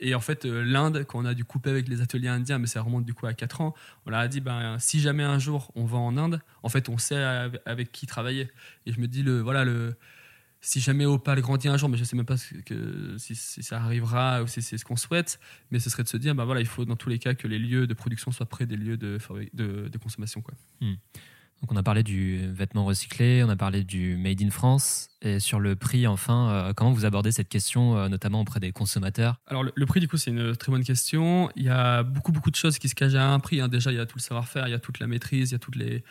[0.00, 2.66] Et en fait, euh, l'Inde, quand on a dû couper avec les ateliers indiens, mais
[2.66, 3.74] ça remonte du coup à 4 ans,
[4.06, 6.88] on leur a dit ben, si jamais un jour on va en Inde, en fait,
[6.88, 7.16] on sait
[7.66, 8.48] avec qui travailler.
[8.86, 9.96] Et je me dis, le, voilà, le,
[10.60, 13.80] si jamais Opal grandit un jour, mais je ne sais même pas que, si, ça
[13.80, 15.38] arrivera ou si c'est ce qu'on souhaite,
[15.70, 17.46] mais ce serait de se dire ben, voilà, il faut dans tous les cas que
[17.46, 19.18] les lieux de production soient près des lieux de,
[19.54, 20.40] de, consommation.
[20.42, 20.54] Quoi.
[20.80, 20.94] Hmm.
[21.60, 25.40] Donc on a parlé du vêtement recyclé, on a parlé du made in France et
[25.40, 29.40] sur le prix enfin, euh, comment vous abordez cette question euh, notamment auprès des consommateurs?
[29.48, 31.50] Alors le, prix du coup c'est une très bonne question.
[31.56, 33.60] Il y a beaucoup beaucoup de choses qui se cachent à un prix.
[33.60, 33.66] Hein.
[33.66, 35.56] Déjà il y a tout le savoir-faire, il y a toute la maîtrise, il y
[35.56, 36.04] a toutes les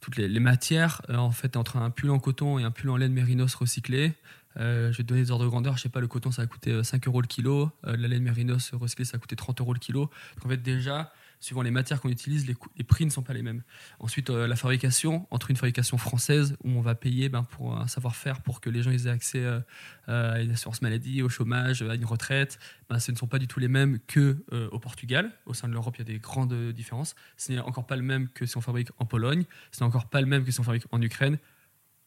[0.00, 1.02] toutes les, matières.
[1.10, 4.14] Euh, en fait entre un pull en coton et un pull en laine mérinos recyclé,
[4.58, 5.76] je vais te donner des ordres de grandeur.
[5.76, 7.70] Je sais pas, le coton, ça a coûté 5 euros le kilo.
[7.84, 10.08] la laine mérinos recyclée, ça a coûté 30 euros le kilo.
[10.36, 13.42] Donc en fait, déjà, suivant les matières qu'on utilise, les, prix ne sont pas les
[13.42, 13.62] mêmes.
[13.98, 17.86] Ensuite, euh, la fabrication, entre une fabrication française où on va payer ben, pour un
[17.86, 19.60] savoir-faire pour que les gens aient accès euh,
[20.06, 23.46] à une assurance maladie, au chômage, à une retraite, ben, ce ne sont pas du
[23.46, 25.30] tout les mêmes que euh, au Portugal.
[25.46, 27.14] Au sein de l'Europe, il y a des grandes différences.
[27.36, 29.44] Ce n'est encore pas le même que si on fabrique en Pologne.
[29.72, 31.38] Ce n'est encore pas le même que si on fabrique en Ukraine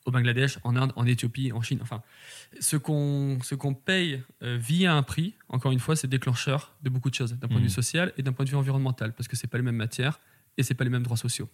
[0.09, 1.79] au Bangladesh, en Inde, en Éthiopie, en Chine.
[1.81, 2.01] Enfin,
[2.59, 6.89] ce qu'on ce qu'on paye euh, via un prix, encore une fois, c'est déclencheur de
[6.89, 7.69] beaucoup de choses, d'un point de vue mmh.
[7.69, 10.19] social et d'un point de vue environnemental, parce que c'est pas les mêmes matières
[10.57, 11.47] et c'est pas les mêmes droits sociaux.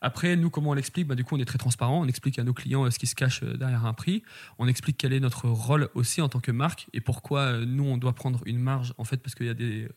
[0.00, 1.06] Après, nous, comment on l'explique?
[1.06, 2.00] Bah, Du coup, on est très transparent.
[2.00, 4.22] On explique à nos clients euh, ce qui se cache euh, derrière un prix.
[4.58, 7.98] On explique quel est notre rôle aussi en tant que marque et pourquoi nous, on
[7.98, 9.88] doit prendre une marge, en fait, parce qu'il y a des,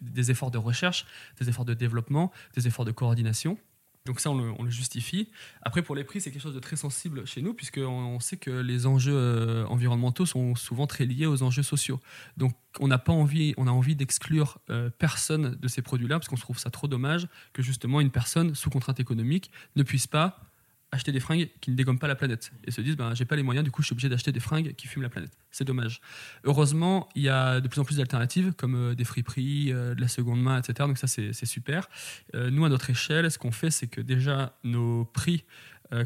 [0.00, 1.06] des efforts de recherche,
[1.38, 3.58] des efforts de développement, des efforts de coordination.
[4.06, 5.28] Donc ça, on le, justifie.
[5.62, 8.38] Après, pour les prix, c'est quelque chose de très sensible chez nous, puisqu'on on sait
[8.38, 12.00] que les enjeux euh, environnementaux sont souvent très liés aux enjeux sociaux.
[12.36, 16.28] Donc on n'a pas envie, on a envie d'exclure euh, personne de ces produits-là, parce
[16.28, 20.49] qu'on trouve ça trop dommage que justement une personne sous contrainte économique ne puisse pas
[20.92, 23.36] acheter des fringues qui ne dégomment pas la planète et se disent ben, j'ai pas
[23.36, 25.30] les moyens, du coup je suis obligé d'acheter des fringues qui fument la planète.
[25.50, 26.00] C'est dommage.
[26.44, 30.00] Heureusement, il y a de plus en plus d'alternatives comme euh, des friperies, euh, de
[30.00, 30.88] la seconde main, etc.
[30.88, 31.88] Donc ça c'est super.
[32.34, 35.44] Euh, nous à notre échelle, ce qu'on fait, c'est que déjà nos prix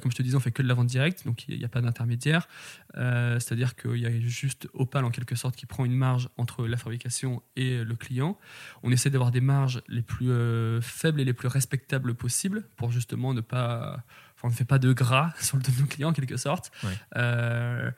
[0.00, 1.68] comme je te disais, on fait que de la vente directe, donc il n'y a
[1.68, 2.48] pas d'intermédiaire.
[2.94, 6.78] C'est-à-dire qu'il y a juste Opal en quelque sorte qui prend une marge entre la
[6.78, 8.38] fabrication et le client.
[8.82, 10.30] On essaie d'avoir des marges les plus
[10.80, 14.02] faibles et les plus respectables possibles pour justement ne pas
[14.44, 16.70] on ne fait pas de gras sur le dos de nos clients en quelque sorte.
[17.16, 17.90] Euh,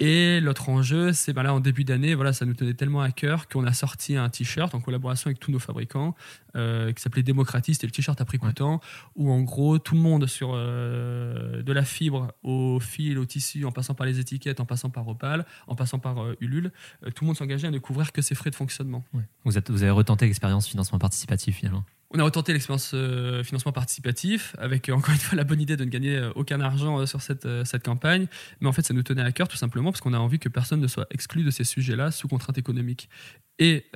[0.00, 3.10] et l'autre enjeu, c'est ben là en début d'année, voilà, ça nous tenait tellement à
[3.10, 6.14] cœur qu'on a sorti un t-shirt en collaboration avec tous nos fabricants
[6.54, 8.80] euh, qui s'appelait Démocratiste et le t-shirt à prix coûtant,
[9.16, 13.64] où en gros tout le monde sur euh, de la fibre au fil, au tissu,
[13.64, 16.70] en passant par les étiquettes, en passant par Opal, en passant par Ulule,
[17.16, 19.04] tout le monde s'engageait à ne couvrir que ses frais de fonctionnement.
[19.44, 23.72] Vous, êtes, vous avez retenté l'expérience financement participatif finalement on a retenté l'expérience euh, financement
[23.72, 27.04] participatif avec euh, encore une fois la bonne idée de ne gagner euh, aucun argent
[27.04, 28.26] sur cette, cette campagne.
[28.60, 30.48] Mais en fait, ça nous tenait à cœur tout simplement parce qu'on a envie que
[30.48, 33.10] personne ne soit exclu de ces sujets-là sous contrainte économique.
[33.58, 33.86] Et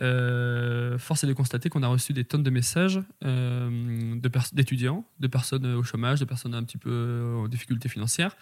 [0.98, 3.00] force est de constater qu'on a reçu des tonnes de messages
[4.52, 8.36] d'étudiants, de, personnes au chômage, de personnes un petit peu en difficulté financière,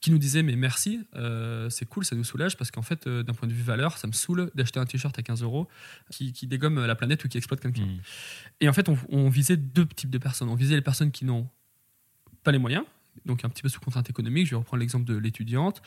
[0.00, 3.22] qui nous disait mais merci, euh, c'est cool, ça nous soulage parce qu'en fait, euh,
[3.22, 5.68] d'un point de vue valeur, ça me saoule d'acheter un t-shirt à 15 euros
[6.10, 7.84] qui, dégomme la planète ou qui exploite quelqu'un.
[7.84, 8.00] Hmm.
[8.60, 10.48] Et en fait, on, visait deux types de personnes.
[10.48, 11.48] On visait les personnes qui n'ont
[12.42, 12.84] pas les moyens,
[13.26, 14.46] donc un petit peu sous contrainte économique.
[14.46, 15.82] Je vais reprendre l'exemple de l'étudiante,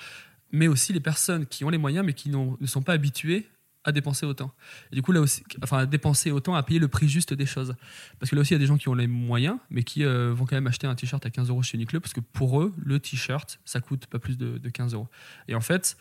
[0.51, 3.47] mais aussi les personnes qui ont les moyens mais qui ne sont pas habituées
[3.83, 4.51] à dépenser autant.
[4.91, 7.45] Et du coup, là aussi, enfin, à dépenser autant, à payer le prix juste des
[7.45, 7.75] choses.
[8.19, 10.03] Parce que là aussi, il y a des gens qui ont les moyens, mais qui
[10.03, 12.61] euh, vont quand même acheter un t-shirt à 15 euros chez Uniqlo, parce que pour
[12.61, 15.07] eux, le t-shirt, ça coûte pas plus de, 15 euros.
[15.47, 15.97] Et en fait,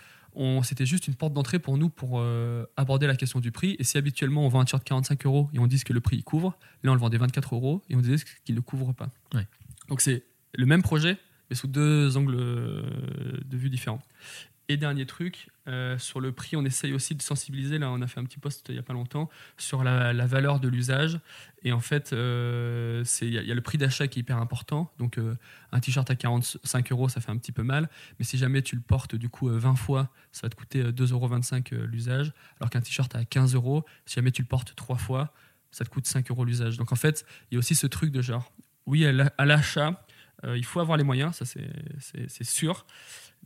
[0.63, 3.77] c'était juste une porte d'entrée pour nous pour euh, aborder la question du prix.
[3.79, 6.17] Et si habituellement on vend un t-shirt 45 euros et on dit que le prix
[6.17, 9.09] il couvre, là on le vendait 24 euros et on disait qu'il ne couvre pas.
[9.89, 11.19] Donc c'est le même projet,
[11.51, 12.83] mais sous deux angles euh,
[13.45, 14.03] de vue différents.
[14.77, 17.79] Dernier truc, euh, sur le prix, on essaye aussi de sensibiliser.
[17.79, 20.61] Là, on a fait un petit post il n'y a pas longtemps sur la, valeur
[20.61, 21.19] de l'usage.
[21.63, 24.93] Et en fait, euh, il y, a le prix d'achat qui est hyper important.
[24.99, 25.37] Donc, euh,
[25.73, 27.89] un t-shirt à 45 euros, ça fait un petit peu mal.
[28.19, 31.75] Mais si jamais tu le portes du coup 20 fois, ça va te coûter 2,25
[31.75, 32.33] euros l'usage.
[32.59, 35.33] Alors qu'un t-shirt à 15 euros, si jamais tu le portes 3 fois,
[35.71, 36.77] ça te coûte 5 euros l'usage.
[36.79, 38.53] Donc, en fait, il y a aussi ce truc de genre,
[38.87, 40.07] oui, à l'achat,
[40.45, 42.85] il faut avoir les moyens, ça c'est sûr.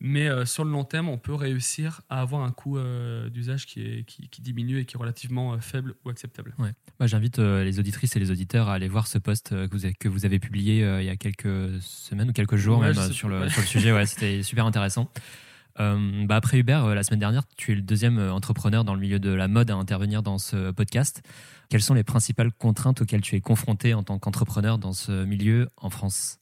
[0.00, 3.66] Mais euh, sur le long terme, on peut réussir à avoir un coût euh, d'usage
[3.66, 6.54] qui, est, qui, diminue et qui est relativement euh, faible ou acceptable.
[6.58, 6.72] Ouais.
[7.06, 10.08] J'invite les auditrices et les auditeurs à aller voir ce post que vous avez, que
[10.08, 13.60] vous avez publié il y a quelques semaines ou quelques jours même sur, le, sur
[13.60, 13.92] le sujet.
[13.92, 15.10] Ouais, C'était super intéressant.
[15.78, 19.30] bah après Hubert, la semaine dernière, tu es le deuxième entrepreneur dans le milieu de
[19.30, 21.22] la mode à intervenir dans ce podcast.
[21.68, 25.68] Quelles sont les principales contraintes auxquelles tu es confronté en tant qu'entrepreneur dans ce milieu
[25.76, 26.38] en France?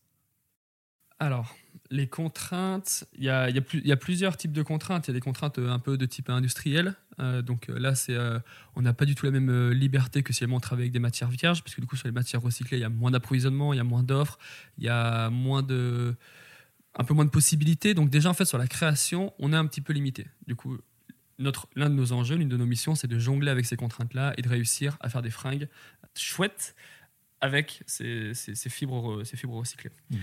[1.19, 1.57] Alors,
[1.91, 5.07] les contraintes, il y a, plusieurs types de contraintes.
[5.07, 6.95] Il y a des contraintes euh, un peu de type industriel.
[7.21, 7.93] Euh, donc euh, là,
[8.75, 11.31] on n'a pas du tout la même liberté que si on travaille avec des matières
[11.31, 13.77] vierges, parce que du coup, sur les matières recyclées, il y a moins d'approvisionnement, il
[13.77, 14.39] y a moins d'offres,
[14.79, 16.15] il y a moins de,
[16.97, 17.95] un peu moins de possibilités.
[17.95, 20.27] Donc déjà, en fait, sur la création, on est un petit peu limité.
[20.47, 20.79] Du coup,
[21.39, 24.43] l'un de nos enjeux, l'une de nos missions, c'est de jongler avec ces contraintes-là et
[24.43, 25.69] de réussir à faire des fringues
[26.17, 26.75] chouettes
[27.41, 28.33] avec ces,
[28.71, 29.91] fibres, ces fibres recyclées.
[30.11, 30.17] Mmh.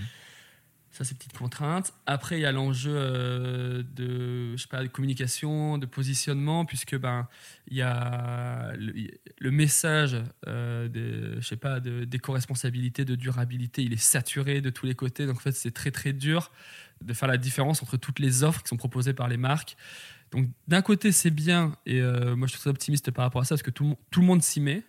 [0.92, 1.94] Ça, c'est petites contraintes.
[2.04, 6.98] Après, il y a l'enjeu euh, de, je sais pas, de communication, de positionnement, puisque
[6.98, 7.28] ben,
[7.68, 13.96] il y a le, message euh, de, je sais pas, d'éco-responsabilité, de durabilité, il est
[13.96, 15.24] saturé de tous les côtés.
[15.24, 16.52] Donc, en fait, c'est très, très dur
[17.00, 19.78] de faire la différence entre toutes les offres qui sont proposées par les marques.
[20.30, 23.44] Donc, d'un côté, c'est bien, et euh, moi, je suis très optimiste par rapport à
[23.46, 24.82] ça, parce que tout, tout le monde s'y met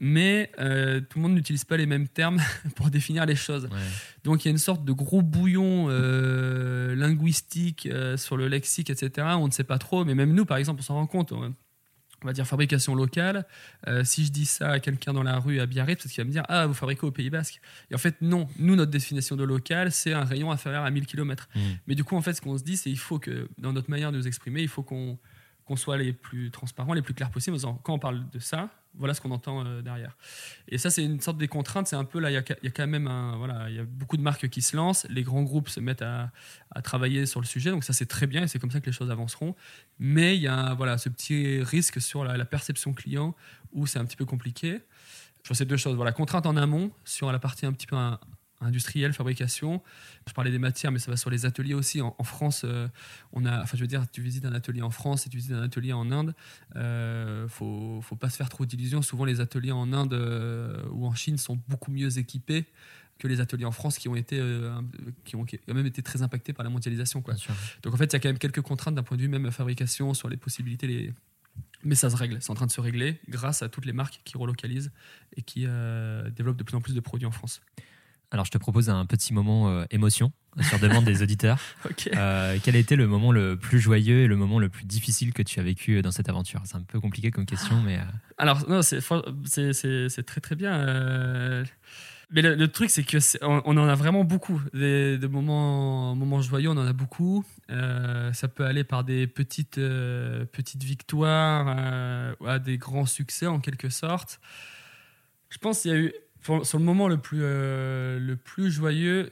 [0.00, 2.40] mais euh, tout le monde n'utilise pas les mêmes termes
[2.74, 3.68] pour définir les choses.
[4.24, 8.88] Donc il y a une sorte de gros bouillon euh, linguistique euh, sur le lexique,
[8.88, 9.28] etc.
[9.38, 11.32] On ne sait pas trop, mais même nous, par exemple, on s'en rend compte.
[11.32, 11.52] On,
[12.22, 13.46] va dire fabrication locale.
[14.04, 16.32] si je dis ça à quelqu'un dans la rue à Biarritz, parce qu'il va me
[16.32, 17.62] dire Ah, vous fabriquez au Pays Basque.
[17.90, 18.46] Et en fait, non.
[18.58, 21.48] Nous, notre définition de local, c'est un rayon inférieur à 1000 km.
[21.54, 21.60] Mmh.
[21.86, 23.88] Mais du coup, en fait, ce qu'on se dit, c'est qu'il faut que, dans notre
[23.88, 25.18] manière de nous exprimer, il faut qu'on
[25.64, 27.56] qu'on soit les plus transparents, les plus clairs possibles.
[27.84, 30.16] Quand on parle de ça, Voilà ce qu'on entend euh, derrière.
[30.68, 31.86] Et ça, c'est une sorte des contraintes.
[31.86, 34.22] C'est un peu là, il y, a quand même voilà, il y a beaucoup de
[34.22, 35.06] marques qui se lancent.
[35.08, 36.32] Les grands groupes se mettent à,
[36.82, 37.70] travailler sur le sujet.
[37.70, 39.54] Donc ça, c'est très bien et c'est comme ça que les choses avanceront.
[39.98, 43.36] Mais il y a voilà, ce petit risque sur la, perception client
[43.72, 44.80] où c'est un petit peu compliqué.
[45.42, 45.94] Je vois ces deux choses.
[45.94, 47.96] Voilà, contrainte en amont sur la partie un petit peu
[48.60, 49.82] industrielle, fabrication.
[50.28, 52.00] Je parlais des matières, mais ça va sur les ateliers aussi.
[52.00, 52.88] En, France, euh,
[53.32, 55.52] on a, enfin, je veux dire, tu visites un atelier en France et tu visites
[55.52, 56.34] un atelier en Inde,
[56.76, 59.02] euh, faut, faut pas se faire trop d'illusions.
[59.02, 62.66] Souvent, les ateliers en Inde euh, ou en Chine sont beaucoup mieux équipés
[63.18, 64.80] que les ateliers en France qui ont été euh,
[65.24, 67.34] qui ont quand même été très impactés par la mondialisation quoi.
[67.82, 69.50] Donc en fait, il y a quand même quelques contraintes d'un point de vue même
[69.50, 71.12] fabrication sur les possibilités les
[71.82, 74.20] mais ça se règle, c'est en train de se régler grâce à toutes les marques
[74.24, 74.90] qui relocalisent
[75.36, 77.60] et qui développent de plus en plus de produits en France.
[78.32, 81.58] Alors, je te propose un petit moment euh, émotion sur demande des auditeurs.
[82.14, 85.32] Euh, quel a été le moment le plus joyeux et le moment le plus difficile
[85.32, 86.62] que tu as vécu dans cette aventure?
[86.64, 87.98] C'est un peu compliqué comme question, mais.
[87.98, 88.02] Euh,
[88.38, 91.64] Alors, non, c'est très très bien.
[92.32, 94.62] Mais le, truc, c'est que on, on, en a vraiment beaucoup.
[94.72, 97.44] Des, moments, moments joyeux, on en a beaucoup.
[97.68, 99.80] ça peut aller par des petites,
[100.52, 104.40] petites victoires à des grands succès, en quelque sorte.
[105.48, 106.12] Je pense qu'il y a eu
[106.42, 109.30] sur le moment le plus, euh, le plus joyeux,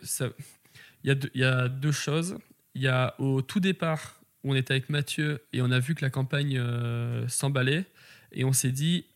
[1.04, 2.38] il y, y, a deux choses.
[2.74, 6.04] Il y a au tout départ, on était avec Mathieu et on a vu que
[6.04, 7.86] la campagne euh, s'emballait
[8.32, 9.06] et on s'est dit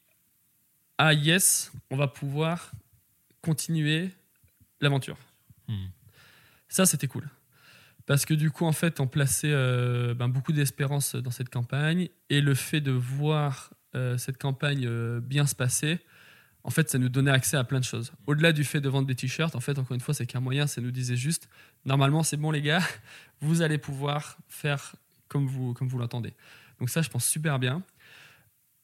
[0.98, 2.72] ah yes, on va pouvoir
[3.40, 4.10] continuer
[4.80, 5.18] l'aventure.
[5.68, 5.86] Hmm.
[6.68, 7.28] Ça, c'était cool.
[8.06, 12.08] Parce que du coup, en fait, on plaçait euh, ben, beaucoup d'espérance dans cette campagne
[12.30, 13.70] et le fait de voir
[14.16, 14.88] cette campagne
[15.20, 15.98] bien se passer,
[16.64, 18.12] en fait, ça nous donnait accès à plein de choses.
[18.26, 20.66] Au-delà du fait de vendre des t-shirts, en fait, encore une fois, c'est qu'un moyen,
[20.66, 21.48] ça nous disait juste,
[21.84, 22.82] normalement, c'est bon les gars,
[23.40, 24.94] vous allez pouvoir faire
[25.28, 26.34] comme vous, comme vous l'entendez.
[26.78, 27.82] Donc ça, je pense super bien.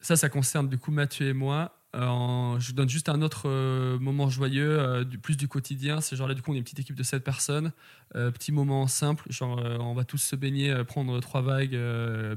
[0.00, 1.74] Ça, ça concerne du coup Mathieu et moi.
[1.96, 6.00] Euh, je donne juste un autre euh, moment joyeux, euh, du, plus du quotidien.
[6.00, 7.72] C'est genre là, du coup, on est une petite équipe de 7 personnes.
[8.12, 11.78] petit moment simple, genre on va tous se baigner, prendre trois vagues,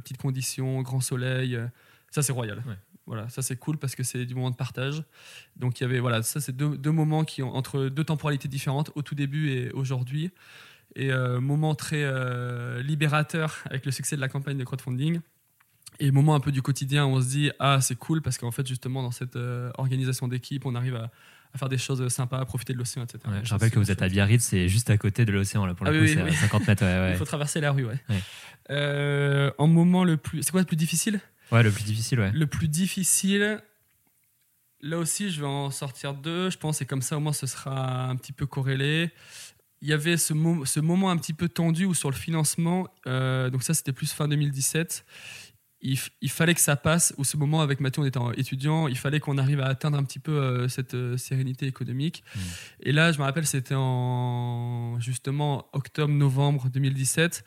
[0.04, 1.60] petites conditions, grand soleil.
[2.10, 2.64] ça, c'est royal.
[3.08, 5.04] Voilà, ça c'est cool parce que c'est du moment de partage.
[5.56, 8.92] Donc il y avait, voilà, ça c'est deux, moments qui ont entre deux temporalités différentes,
[8.96, 10.32] au tout début et aujourd'hui.
[10.96, 15.20] Et euh, moment très euh, libérateur avec le succès de la campagne de crowdfunding.
[16.00, 18.52] Et moment un peu du quotidien où on se dit, ah c'est cool parce qu'en
[18.52, 21.12] fait justement dans cette euh, organisation d'équipe, on arrive à,
[21.58, 23.20] faire des choses sympas, à profiter de l'océan, etc.
[23.44, 25.86] je rappelle que vous êtes à Biarritz, c'est juste à côté de l'océan, là, pour
[25.86, 26.84] le ah coup, c'est à 50 mètres.
[27.12, 29.52] Il faut traverser la rue, ouais.
[29.58, 30.44] en moment le plus.
[30.44, 31.20] C'est quoi le plus difficile?
[31.52, 32.32] Ouais, le plus difficile, ouais.
[32.34, 33.62] Le plus difficile,
[34.82, 37.48] là aussi, je vais en sortir deux, je pense, et comme ça, au moins, ce
[37.48, 39.12] sera un petit peu corrélé.
[39.82, 40.34] Il y avait ce,
[40.66, 44.12] ce moment un petit peu tendu où sur le financement, euh, donc ça, c'était plus
[44.14, 45.06] fin 2017,
[45.82, 49.20] il, fallait que ça passe, ou ce moment avec Mathieu, on était étudiant, il fallait
[49.20, 52.24] qu'on arrive à atteindre un petit peu euh, cette euh, sérénité économique.
[52.36, 52.40] Mmh.
[52.82, 57.44] Et là, je me rappelle, c'était en justement octobre-novembre 2017.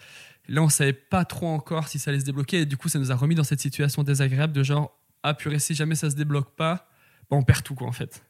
[0.48, 2.60] Là, on savait pas trop encore si ça allait se débloquer.
[2.60, 5.58] Et du coup, ça nous a remis dans cette situation désagréable de genre, ah purée,
[5.58, 6.88] si jamais ça se débloque pas,
[7.30, 8.24] bah, on perd tout, quoi, en fait.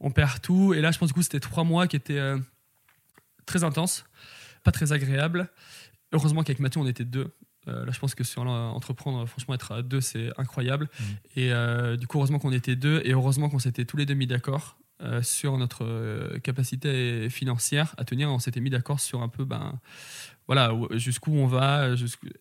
[0.00, 0.74] On perd tout.
[0.74, 2.38] Et là, je pense, du coup, c'était trois mois qui étaient euh,
[3.46, 4.04] très intenses,
[4.62, 5.48] pas très agréables.
[6.12, 7.30] Heureusement qu'avec Mathieu, on était deux.
[7.66, 10.84] Euh, là, je pense que sur entreprendre, franchement, être à deux, c'est incroyable.
[10.84, 11.04] Mmh.
[11.36, 14.14] Et euh, du coup, heureusement qu'on était deux et heureusement qu'on s'était tous les deux
[14.14, 14.76] mis d'accord
[15.22, 18.30] sur notre capacité financière à tenir.
[18.30, 19.78] On s'était mis d'accord sur un peu, ben,
[20.46, 21.88] voilà, jusqu'où on va.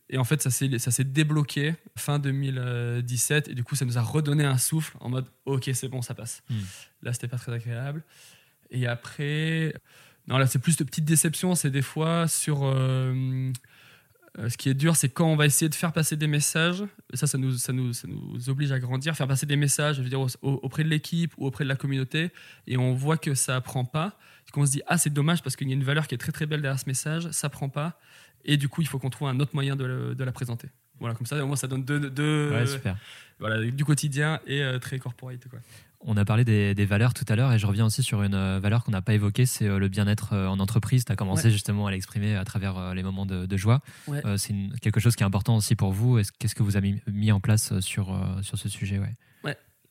[0.09, 3.47] Et en fait, ça s'est débloqué fin 2017.
[3.47, 6.13] Et du coup, ça nous a redonné un souffle en mode OK, c'est bon, ça
[6.13, 6.43] passe.
[6.49, 6.59] Hmm.
[7.01, 8.03] Là, c'était pas très agréable.
[8.71, 9.73] Et après,
[10.27, 11.55] non, là, c'est plus de petites déceptions.
[11.55, 12.63] C'est des fois sur.
[12.63, 13.51] Euh,
[14.39, 16.83] euh, ce qui est dur, c'est quand on va essayer de faire passer des messages.
[17.13, 20.01] Ça, ça nous, ça nous, ça nous oblige à grandir, faire passer des messages je
[20.01, 22.31] veux dire, auprès de l'équipe ou auprès de la communauté.
[22.65, 24.17] Et on voit que ça prend pas
[24.53, 26.31] qu'on se dit ah c'est dommage parce qu'il y a une valeur qui est très
[26.31, 27.99] très belle derrière ce message, ça prend pas,
[28.45, 30.69] et du coup il faut qu'on trouve un autre moyen de, la présenter.
[30.99, 32.51] Voilà, comme ça au moins ça donne deux,
[33.39, 35.59] voilà, du quotidien et euh, très corporate quoi.
[36.05, 38.59] On a parlé des, valeurs tout à l'heure et je reviens aussi sur une euh,
[38.59, 41.05] valeur qu'on n'a pas évoquée, c'est euh, le bien-être en entreprise.
[41.05, 43.81] Tu as commencé justement à l'exprimer à travers les moments de, joie.
[44.37, 46.19] c'est quelque chose qui est important aussi pour vous.
[46.39, 49.13] Qu'est-ce que vous avez mis, en place sur, sur ce sujet ouais?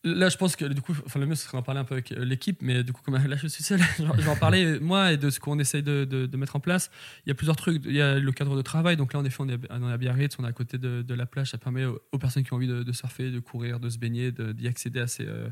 [0.05, 1.95] Là, je pense que du coup, enfin, le mieux, ce serait d'en parler un peu
[1.95, 4.81] avec euh, l'équipe, mais du coup, comme là, je suis seul, je vais en parler,
[4.81, 6.91] moi, et de ce qu'on essaye de, mettre en place.
[7.25, 7.83] Il y a plusieurs trucs.
[7.85, 8.97] Il y a le cadre de travail.
[8.97, 11.27] Donc là, en effet, on est, à Biarritz, on est à côté de, de, la
[11.27, 11.51] plage.
[11.51, 14.67] Ça permet aux, personnes qui ont envie de, surfer, de courir, de se baigner, d'y
[14.67, 15.49] accéder assez, euh,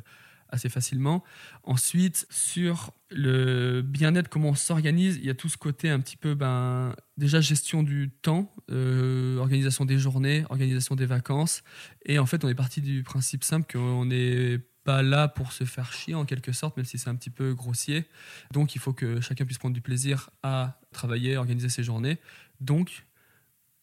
[0.52, 1.24] assez facilement.
[1.64, 6.16] Ensuite, sur le bien-être, comment on s'organise, il y a tout ce côté un petit
[6.16, 11.62] peu, ben, déjà gestion du temps, euh, organisation des journées, organisation des vacances.
[12.04, 15.64] Et en fait, on est parti du principe simple qu'on n'est pas là pour se
[15.64, 18.06] faire chier en quelque sorte, même si c'est un petit peu grossier.
[18.52, 22.18] Donc il faut que chacun puisse prendre du plaisir à travailler, organiser ses journées.
[22.60, 23.06] Donc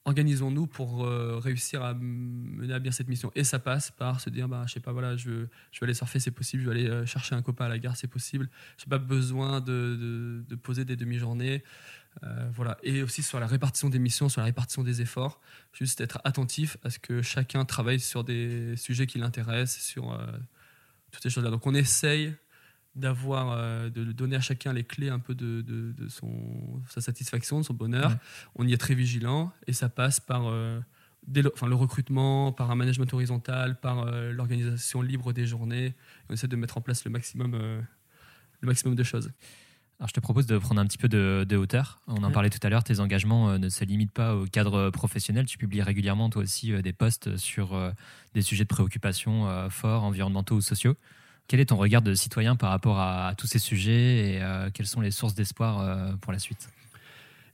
[0.07, 3.29] organisons-nous pour euh, réussir à mener à bien cette mission.
[3.35, 5.93] Et ça passe par se dire, bah, je sais pas, voilà, je, je vais aller
[5.93, 8.49] surfer, c'est possible, je vais aller euh, chercher un copain à la gare, c'est possible.
[8.77, 11.61] Je n'ai pas besoin de, de, poser des demi-journées.
[12.23, 12.77] Euh, voilà.
[12.83, 15.41] Et aussi sur la répartition des missions, sur la répartition des efforts,
[15.73, 20.17] juste être attentif à ce que chacun travaille sur des sujets qui l'intéressent, sur
[21.11, 21.51] toutes ces choses-là.
[21.51, 22.33] Donc on essaye
[22.97, 27.59] d'avoir euh, de donner à chacun les clés un peu de, de, son sa satisfaction
[27.59, 28.17] de son bonheur
[28.55, 30.79] on y est très vigilant et ça passe par euh,
[31.33, 35.95] le, enfin, le recrutement par un management horizontal par euh, l'organisation libre des journées
[36.29, 39.31] on essaie de mettre en place le maximum le maximum de choses
[39.99, 42.01] alors, je te propose de prendre un petit peu de, de hauteur.
[42.05, 45.47] On en parlait tout à l'heure, tes engagements ne se limitent pas au cadre professionnel.
[45.47, 47.75] Tu publies régulièrement, toi aussi, des posts sur
[48.35, 50.95] des sujets de préoccupation forts, environnementaux ou sociaux.
[51.47, 54.87] Quel est ton regard de citoyen par rapport à, tous ces sujets et euh, quelles
[54.87, 56.69] sont les sources d'espoir euh, pour la suite?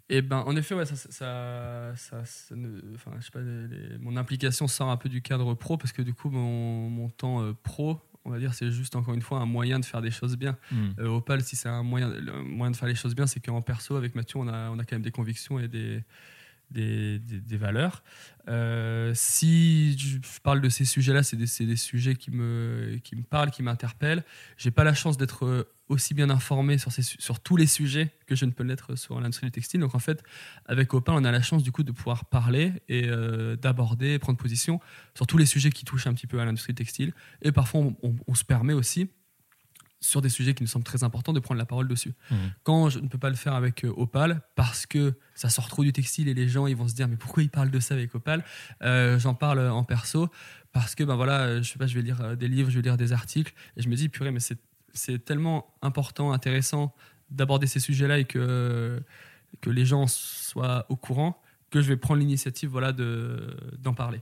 [0.09, 3.39] Eh ben, en effet, ouais, ça, ça, je sais pas,
[3.99, 7.41] mon implication sort un peu du cadre pro parce que du coup, mon, mon temps
[7.41, 10.11] euh, pro, on va dire, c'est juste encore une fois un moyen de faire des
[10.11, 10.57] choses bien.
[10.71, 10.91] Hmm.
[11.05, 12.11] Opal, si c'est un moyen,
[12.43, 14.85] moyen de faire les choses bien, c'est qu'en perso, avec Mathieu, on a, on a
[14.85, 16.03] quand même des convictions et des,
[16.73, 18.03] des, valeurs.
[18.49, 23.51] Euh, si je parle de ces sujets-là, c'est des, sujets qui me, qui me parlent,
[23.51, 24.23] qui m'interpellent.
[24.57, 28.51] J'ai pas la chance d'être aussi bien informé sur tous les sujets que je ne
[28.51, 29.81] peux l'être sur l'industrie du textile.
[29.81, 30.23] Donc en fait,
[30.65, 34.37] avec Opin, on a la chance du coup de pouvoir parler et euh, d'aborder, prendre
[34.37, 34.79] position
[35.13, 37.13] sur tous les sujets qui touchent un petit peu à l'industrie textile.
[37.41, 37.93] Et parfois,
[38.27, 39.09] on se permet aussi
[40.03, 42.13] sur des sujets qui nous semblent très importants, de prendre la parole dessus.
[42.29, 42.35] Mmh.
[42.63, 45.83] Quand je ne peux pas le faire avec euh, Opal, parce que ça sort trop
[45.83, 47.93] du textile et les gens ils vont se dire mais pourquoi ils parlent de ça
[47.95, 48.43] avec Opal?
[48.83, 50.29] Euh, J'en parle en perso
[50.73, 52.81] parce que ben voilà, je sais pas, je vais lire euh, des livres, je vais
[52.81, 54.41] lire des articles et je me dis purée mais
[54.93, 56.93] c'est tellement important, intéressant
[57.29, 59.01] d'aborder ces sujets-là et que
[59.61, 64.21] que les gens soient au courant que je vais prendre l'initiative voilà d'en parler.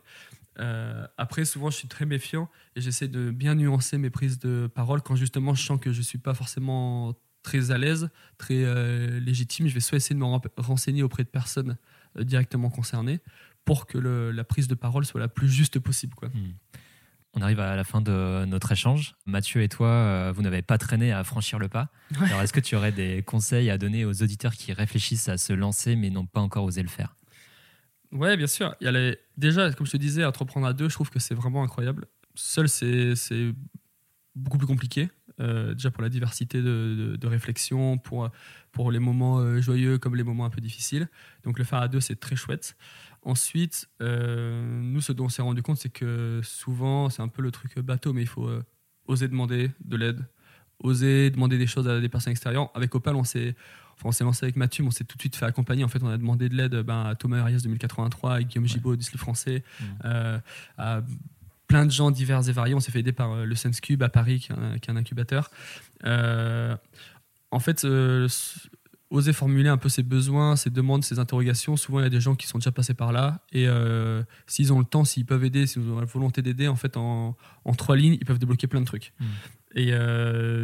[0.62, 4.70] Euh, après, souvent, je suis très méfiant et j'essaie de bien nuancer mes prises de
[4.74, 8.64] parole quand justement je sens que je ne suis pas forcément très à l'aise, très
[8.64, 9.68] euh, légitime.
[9.68, 11.78] Je vais soit essayer de me renseigner auprès de personnes
[12.18, 13.20] euh, directement concernées
[13.66, 16.16] pour que la prise de parole soit la plus juste possible.
[16.16, 16.30] Quoi.
[16.30, 16.53] Hmm.
[17.34, 19.16] On arrive à la fin de notre échange.
[19.26, 21.89] Mathieu et toi, vous n'avez pas traîné à franchir le pas.
[22.20, 25.53] Alors, est-ce que tu aurais des conseils à donner aux auditeurs qui réfléchissent à se
[25.53, 27.16] lancer mais n'ont pas encore osé le faire?
[28.12, 28.76] Ouais, bien sûr.
[28.82, 29.16] Il y a.
[29.38, 32.07] Déjà, comme je te disais, entreprendre à deux, je trouve que c'est vraiment incroyable.
[32.36, 33.16] Seul, c'est
[34.36, 35.09] beaucoup plus compliqué.
[35.39, 38.30] Euh, déjà pour la diversité de, de, réflexion, pour,
[38.72, 41.09] pour les moments euh, joyeux comme les moments un peu difficiles.
[41.43, 42.76] Donc le faire à deux, c'est très chouette.
[43.24, 47.41] Ensuite, euh, nous, ce dont on s'est rendu compte, c'est que souvent, c'est un peu
[47.41, 48.49] le truc bateau, mais il faut
[49.07, 50.26] oser demander de l'aide,
[50.80, 52.70] oser demander des choses à des personnes extérieures.
[52.76, 53.55] Avec Opal, on s'est
[54.08, 55.84] on s'est lancé avec Mathieu, on s'est tout de suite fait accompagner.
[55.84, 58.95] En fait, on a demandé de l'aide ben, à Thomas Arias 2083, à Guillaume Gibaud
[58.95, 59.84] du français, mmh.
[60.06, 60.39] euh,
[60.78, 61.02] à
[61.68, 62.74] plein de gens divers et variés.
[62.74, 65.52] On s'est fait aider par euh, le Sense Cube à Paris, qui est un, incubateur.
[66.06, 66.76] Euh,
[67.52, 67.86] en fait,
[69.10, 71.76] oser formuler un peu ses besoins, ses demandes, ses interrogations.
[71.76, 73.41] Souvent, il y a des gens qui sont déjà passés par là.
[73.52, 73.68] Et
[74.47, 77.36] s'ils ont le temps, s'ils peuvent aider, s'ils ont la volonté d'aider, en fait, en,
[77.78, 79.12] trois lignes, ils peuvent débloquer plein de trucs.
[79.20, 79.26] Mmh.
[79.76, 79.91] Et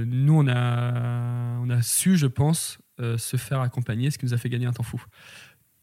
[0.06, 4.34] nous, on a, on a su, je pense, euh, se faire accompagner, ce qui nous
[4.34, 5.04] a fait gagner un temps fou.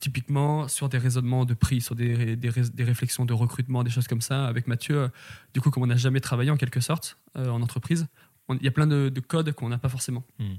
[0.00, 2.50] Typiquement, sur des raisonnements de prix, sur des, des,
[2.84, 5.08] réflexions de recrutement, des choses comme ça, avec Mathieu, euh,
[5.54, 8.06] du coup, comme on n'a jamais travaillé en quelque sorte euh, en entreprise,
[8.50, 10.24] il y a plein de, codes qu'on n'a pas forcément.
[10.38, 10.56] Hmm.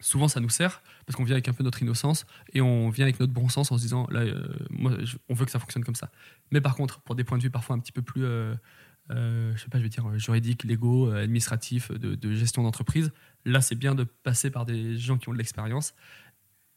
[0.00, 3.04] Souvent, ça nous sert parce qu'on vient avec un peu notre innocence et on vient
[3.04, 4.24] avec notre bon sens en se disant là,
[4.70, 4.92] moi,
[5.28, 6.10] on veut que ça fonctionne comme ça.
[6.50, 8.54] Mais par contre, pour des points de vue parfois un petit peu plus euh,
[9.10, 13.12] je sais pas, je vais dire juridique, légaux, administratif, de, de gestion d'entreprise.
[13.44, 15.94] Là, c'est bien de passer par des gens qui ont de l'expérience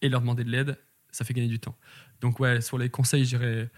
[0.01, 0.77] et leur demander de l'aide.
[1.11, 1.75] Ça fait gagner du temps.
[2.21, 3.69] Donc ouais, sur les conseils, j'irais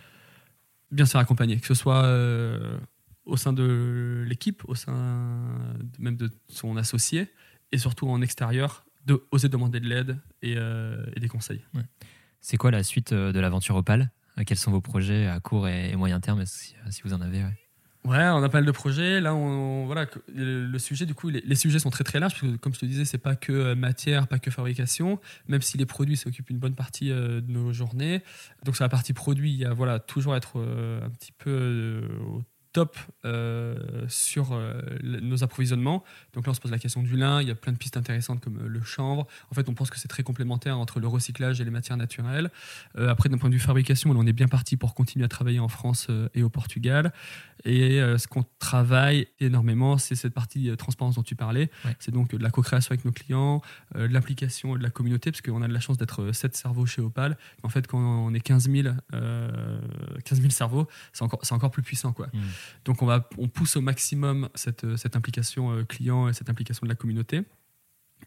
[0.92, 2.78] bien se faire accompagner, que ce soit euh,
[3.26, 7.30] au sein de l'équipe, au sein même de son associé,
[7.72, 11.64] et surtout en extérieur, de oser demander de l'aide et, euh, des conseils.
[12.42, 14.12] C'est quoi la suite de l'aventure Opal
[14.46, 17.44] Quels sont vos projets à court et moyen terme, si, vous en avez
[18.06, 19.22] on a pas mal de projets.
[19.22, 22.58] Là, on, voilà, le sujet, du coup, les, sujets sont très très larges, parce que
[22.58, 25.86] comme je te disais, c'est pas que euh, matière, pas que fabrication, même si les
[25.86, 28.24] produits s'occupent une bonne partie euh, de nos journées.
[28.66, 32.02] Donc, sur la partie produit, il y a voilà, toujours être euh, un petit peu
[32.74, 33.76] top euh,
[34.08, 36.04] sur euh, nos approvisionnements.
[36.34, 37.42] Donc là, on se pose la question du lin.
[37.42, 39.28] Il y a plein de pistes intéressantes comme euh, le chanvre.
[39.52, 42.52] En fait, on pense que c'est très complémentaire entre le recyclage et les matières naturelles.
[42.98, 45.30] Euh, après, d'un point de vue fabrication, là, on est bien parti pour continuer à
[45.30, 47.14] travailler en France et au Portugal.
[47.64, 51.70] Et ce qu'on travaille énormément, c'est cette partie transparence dont tu parlais.
[51.86, 51.96] Ouais.
[52.00, 53.62] C'est donc de la co-création avec nos clients,
[53.94, 56.86] de l'application de la communauté, parce qu'on a de la chance d'être euh, 7 cerveaux
[56.86, 57.38] chez Opal.
[57.64, 59.80] En fait, quand on est 15 000, euh,
[60.26, 62.14] 15 000 cerveaux, c'est encore, encore plus puissant.
[62.14, 62.28] Quoi.
[62.34, 62.40] Mm.
[62.86, 66.50] Donc on, va, on pousse au maximum cette, euh, cette implication euh, client et cette
[66.50, 67.44] implication de la communauté.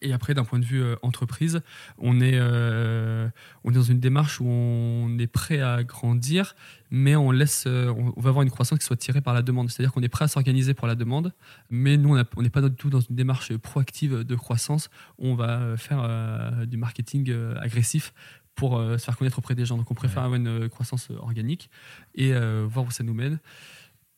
[0.03, 1.61] Et après, d'un point de vue euh, entreprise,
[1.99, 3.28] on est, euh,
[3.62, 6.57] on est dans une démarche où on est prêt à grandir,
[6.91, 9.70] mais on, laisse, euh, on va avoir une croissance qui soit tirée par la demande.
[9.70, 11.32] C'est-à-dire qu'on est prêt à s'organiser pour la demande,
[11.70, 14.91] mais nous, on n'est pas du tout dans une démarche proactive de croissance.
[15.18, 18.12] On va faire du marketing agressif
[18.57, 19.76] pour se faire connaître auprès des gens.
[19.76, 20.37] Donc on préfère Ouais.
[20.37, 21.70] avoir une croissance organique
[22.14, 22.32] et
[22.66, 23.39] voir où ça nous mène.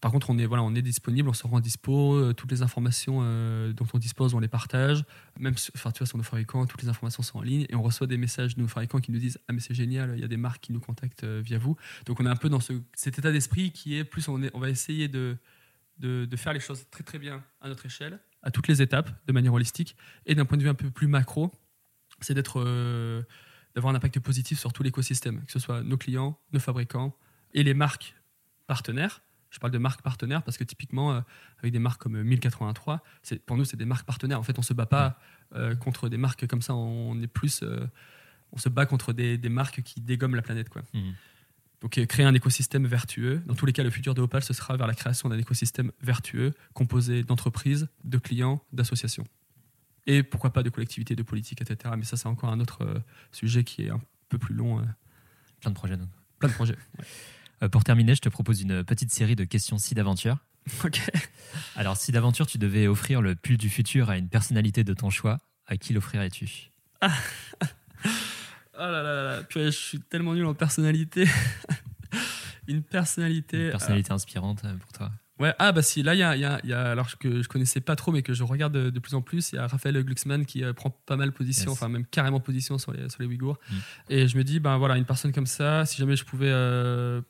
[0.01, 2.61] Par contre, on est, voilà, on est disponible, on se rend dispo, euh, toutes les
[2.61, 5.05] informations euh, dont on dispose, on les partage.
[5.39, 7.83] Même enfin, tu vois, sur nos fabricants, toutes les informations sont en ligne et on
[7.83, 10.25] reçoit des messages de nos fabricants qui nous disent Ah, mais c'est génial, il y
[10.25, 11.77] a des marques qui nous contactent euh, via vous.
[12.05, 14.51] Donc, on est un peu dans ce, cet état d'esprit qui est plus, on, est,
[14.53, 15.39] on va essayer de,
[15.99, 19.33] de, faire les choses très très bien à notre échelle, à toutes les étapes, de
[19.33, 19.97] manière holistique.
[20.27, 21.51] Et d'un point de vue un peu plus macro,
[22.21, 22.63] c'est d'être,
[23.75, 27.17] d'avoir un impact positif sur tout l'écosystème, que ce soit nos clients, nos fabricants
[27.55, 28.15] et les marques
[28.67, 29.23] partenaires.
[29.51, 31.21] Je parle de marques partenaires parce que typiquement, euh,
[31.61, 34.39] avec des marques comme 1083, c'est, pour nous, c'est des marques partenaires.
[34.39, 35.19] En fait, on se bat pas
[35.55, 37.63] euh, contre des marques comme ça, on est plus.
[37.63, 37.87] euh,
[38.53, 40.69] on se bat contre des, des marques qui dégomment la planète.
[40.69, 40.83] Quoi.
[40.95, 41.15] Mhm.
[41.83, 43.43] Donc, euh, créer un écosystème vertueux.
[43.47, 45.93] Dans tous les cas, le futur de Opal, ce sera vers la création d'un écosystème
[46.01, 49.25] vertueux composé d'entreprises, de clients, d'associations.
[50.07, 51.95] Et pourquoi pas de collectivités, de politiques, etc.
[51.99, 52.99] Mais ça, c'est encore un autre euh,
[53.33, 54.79] sujet qui est un peu plus long.
[54.79, 54.83] euh,
[55.61, 55.97] Plein de projets.
[55.97, 56.09] donc.
[56.39, 56.77] plein de projets.
[57.01, 57.03] Euh,
[57.71, 60.39] pour terminer, je te propose une petite série de questions si d'aventure.
[60.85, 61.01] ok.
[61.77, 65.11] Alors, si d'aventure tu devais offrir le pull du futur à une personnalité de ton
[65.11, 66.71] choix, à qui l'offrirais-tu?
[67.03, 67.07] Oh
[68.79, 71.27] là là là purée, je suis tellement nul en personnalité.
[72.69, 73.67] Une personnalité.
[73.67, 76.35] Une personnalité inspirante euh, pour toi euh, ouais, ah bah si, là il y a,
[76.37, 78.91] y a- y a- alors que je connaissais pas trop, mais que je regarde de,
[78.91, 81.71] de plus en plus, il y a Raphaël Glucksmann qui euh, prend pas mal position,
[81.71, 81.73] Yes.
[81.81, 83.59] enfin même carrément position sur les, sur les Ouïghours.
[83.71, 83.75] Mm.
[84.11, 87.21] Et je me dis, ben voilà, une personne comme ça, si jamais je pouvais euh,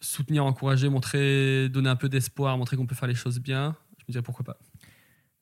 [0.00, 4.04] soutenir, encourager, montrer, donner un peu d'espoir, montrer qu'on peut faire les choses bien, je
[4.08, 4.58] me dirais pourquoi pas.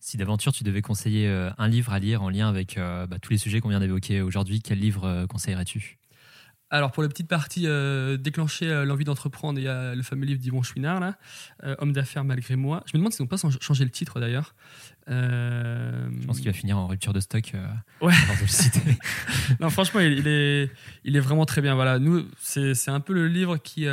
[0.01, 3.19] Si d'aventure tu devais conseiller euh, un livre à lire en lien avec euh, bah,
[3.19, 5.99] tous les sujets qu'on vient d'évoquer aujourd'hui, quel livre euh, conseillerais-tu?
[6.75, 10.27] Alors pour la petite partie euh, déclencher euh, l'envie d'entreprendre, il y a le fameux
[10.27, 11.17] livre d'Yvon Chouinard, là,
[11.63, 12.83] euh, Homme d'affaires malgré moi.
[12.87, 14.57] Je me demande s'ils n'ont pas chang- changé le titre d'ailleurs.
[15.07, 17.53] Je pense qu'il va finir en rupture de stock
[18.01, 18.13] Ouais.
[18.25, 18.81] avant de le citer.
[19.61, 20.71] non, franchement, il, il est,
[21.05, 21.77] il est vraiment très bien.
[21.77, 23.87] Voilà, nous, c'est c'est un peu le livre qui,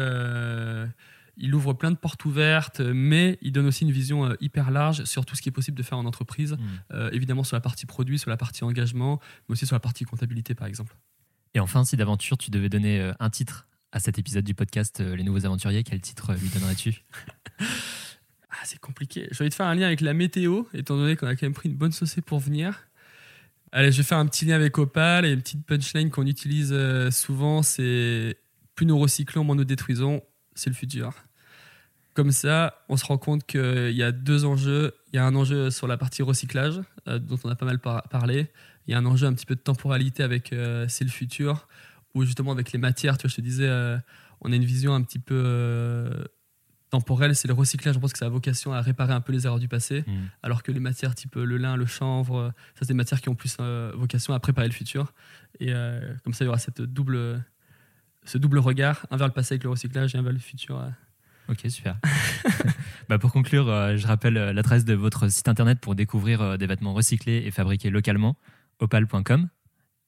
[1.37, 5.25] il ouvre plein de portes ouvertes, mais il donne aussi une vision hyper large sur
[5.25, 6.53] tout ce qui est possible de faire en entreprise.
[6.53, 6.57] Mm.
[6.93, 10.03] Euh, évidemment sur la partie produit, sur la partie engagement, mais aussi sur la partie
[10.05, 10.95] comptabilité, par exemple.
[11.53, 15.01] Et enfin, si d'aventure tu devais donner euh, un titre à cet épisode du podcast
[15.01, 17.03] euh, Les Nouveaux Aventuriers, quel titre euh, lui donnerais-tu?
[18.53, 19.29] Ah, c'est compliqué.
[19.31, 21.53] J'ai envie de faire un lien avec la météo, étant donné qu'on a quand même
[21.53, 22.85] pris une bonne saucée pour venir.
[23.71, 26.77] Allez, je vais faire un petit lien avec Opal et une petite punchline qu'on utilise
[27.11, 28.37] souvent, c'est
[28.75, 30.21] plus nous recyclons, moins nous détruisons,
[30.53, 31.13] c'est le futur.
[32.13, 34.93] Comme ça, on se rend compte qu'il y a deux enjeux.
[35.13, 38.03] Il y a un enjeu sur la partie recyclage, dont on a pas mal par-
[38.09, 38.51] parlé.
[38.91, 41.69] Il y a un enjeu un petit peu de temporalité avec euh, c'est le futur,
[42.13, 43.97] où justement avec les matières, tu vois, je te disais, euh,
[44.41, 46.25] on a une vision un petit peu euh,
[46.89, 47.95] temporelle, c'est le recyclage.
[47.95, 50.11] Je pense que ça a vocation à réparer un peu les erreurs du passé, Mm.
[50.43, 53.35] alors que les matières type le lin, le chanvre, ça c'est des matières qui ont
[53.35, 53.55] plus
[53.95, 55.13] vocation à préparer le futur.
[55.61, 55.71] Et
[56.25, 57.41] comme ça, il y aura cette double,
[58.25, 60.83] ce double regard, un vers le passé avec le recyclage et un vers le futur.
[61.47, 61.97] Ok, super.
[63.07, 67.43] bah pour conclure, je rappelle l'adresse de votre site internet pour découvrir des vêtements recyclés
[67.45, 68.35] et fabriqués localement,
[68.81, 69.47] opal.com.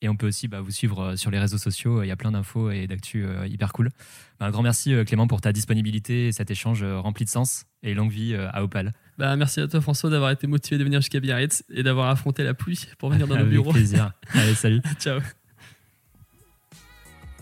[0.02, 2.04] Et on peut aussi bah, vous suivre euh, sur les réseaux sociaux.
[2.04, 3.90] Il y a plein d'infos et d'actu euh, hyper cool.
[4.38, 7.64] Bah, un grand merci euh, Clément pour ta disponibilité et cet échange rempli de sens.
[7.84, 8.92] Et longue vie à Opal.
[9.18, 12.44] Bah, merci à toi François d'avoir été motivé de venir jusqu'à Biarritz et d'avoir affronté
[12.44, 13.72] la pluie pour venir dans nos Avec bureaux.
[13.72, 14.12] plaisir.
[14.34, 14.82] Allez, salut.
[15.00, 15.20] Ciao.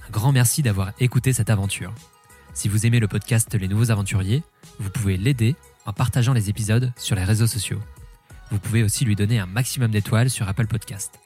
[0.08, 1.94] Un grand merci d'avoir écouté cette aventure.
[2.54, 4.44] Si vous aimez le podcast Les Nouveaux Aventuriers,
[4.78, 5.56] vous pouvez l'aider
[5.86, 7.80] en partageant les épisodes sur les réseaux sociaux.
[8.52, 11.20] Vous pouvez aussi lui donner un maximum d'étoiles sur Apple Podcast.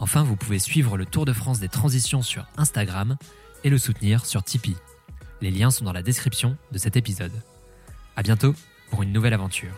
[0.00, 3.16] Enfin, vous pouvez suivre le Tour de France des transitions sur Instagram
[3.62, 4.76] et le soutenir sur Tipeee.
[5.40, 7.32] Les liens sont dans la description de cet épisode.
[8.16, 8.54] À bientôt
[8.90, 9.72] pour une nouvelle aventure.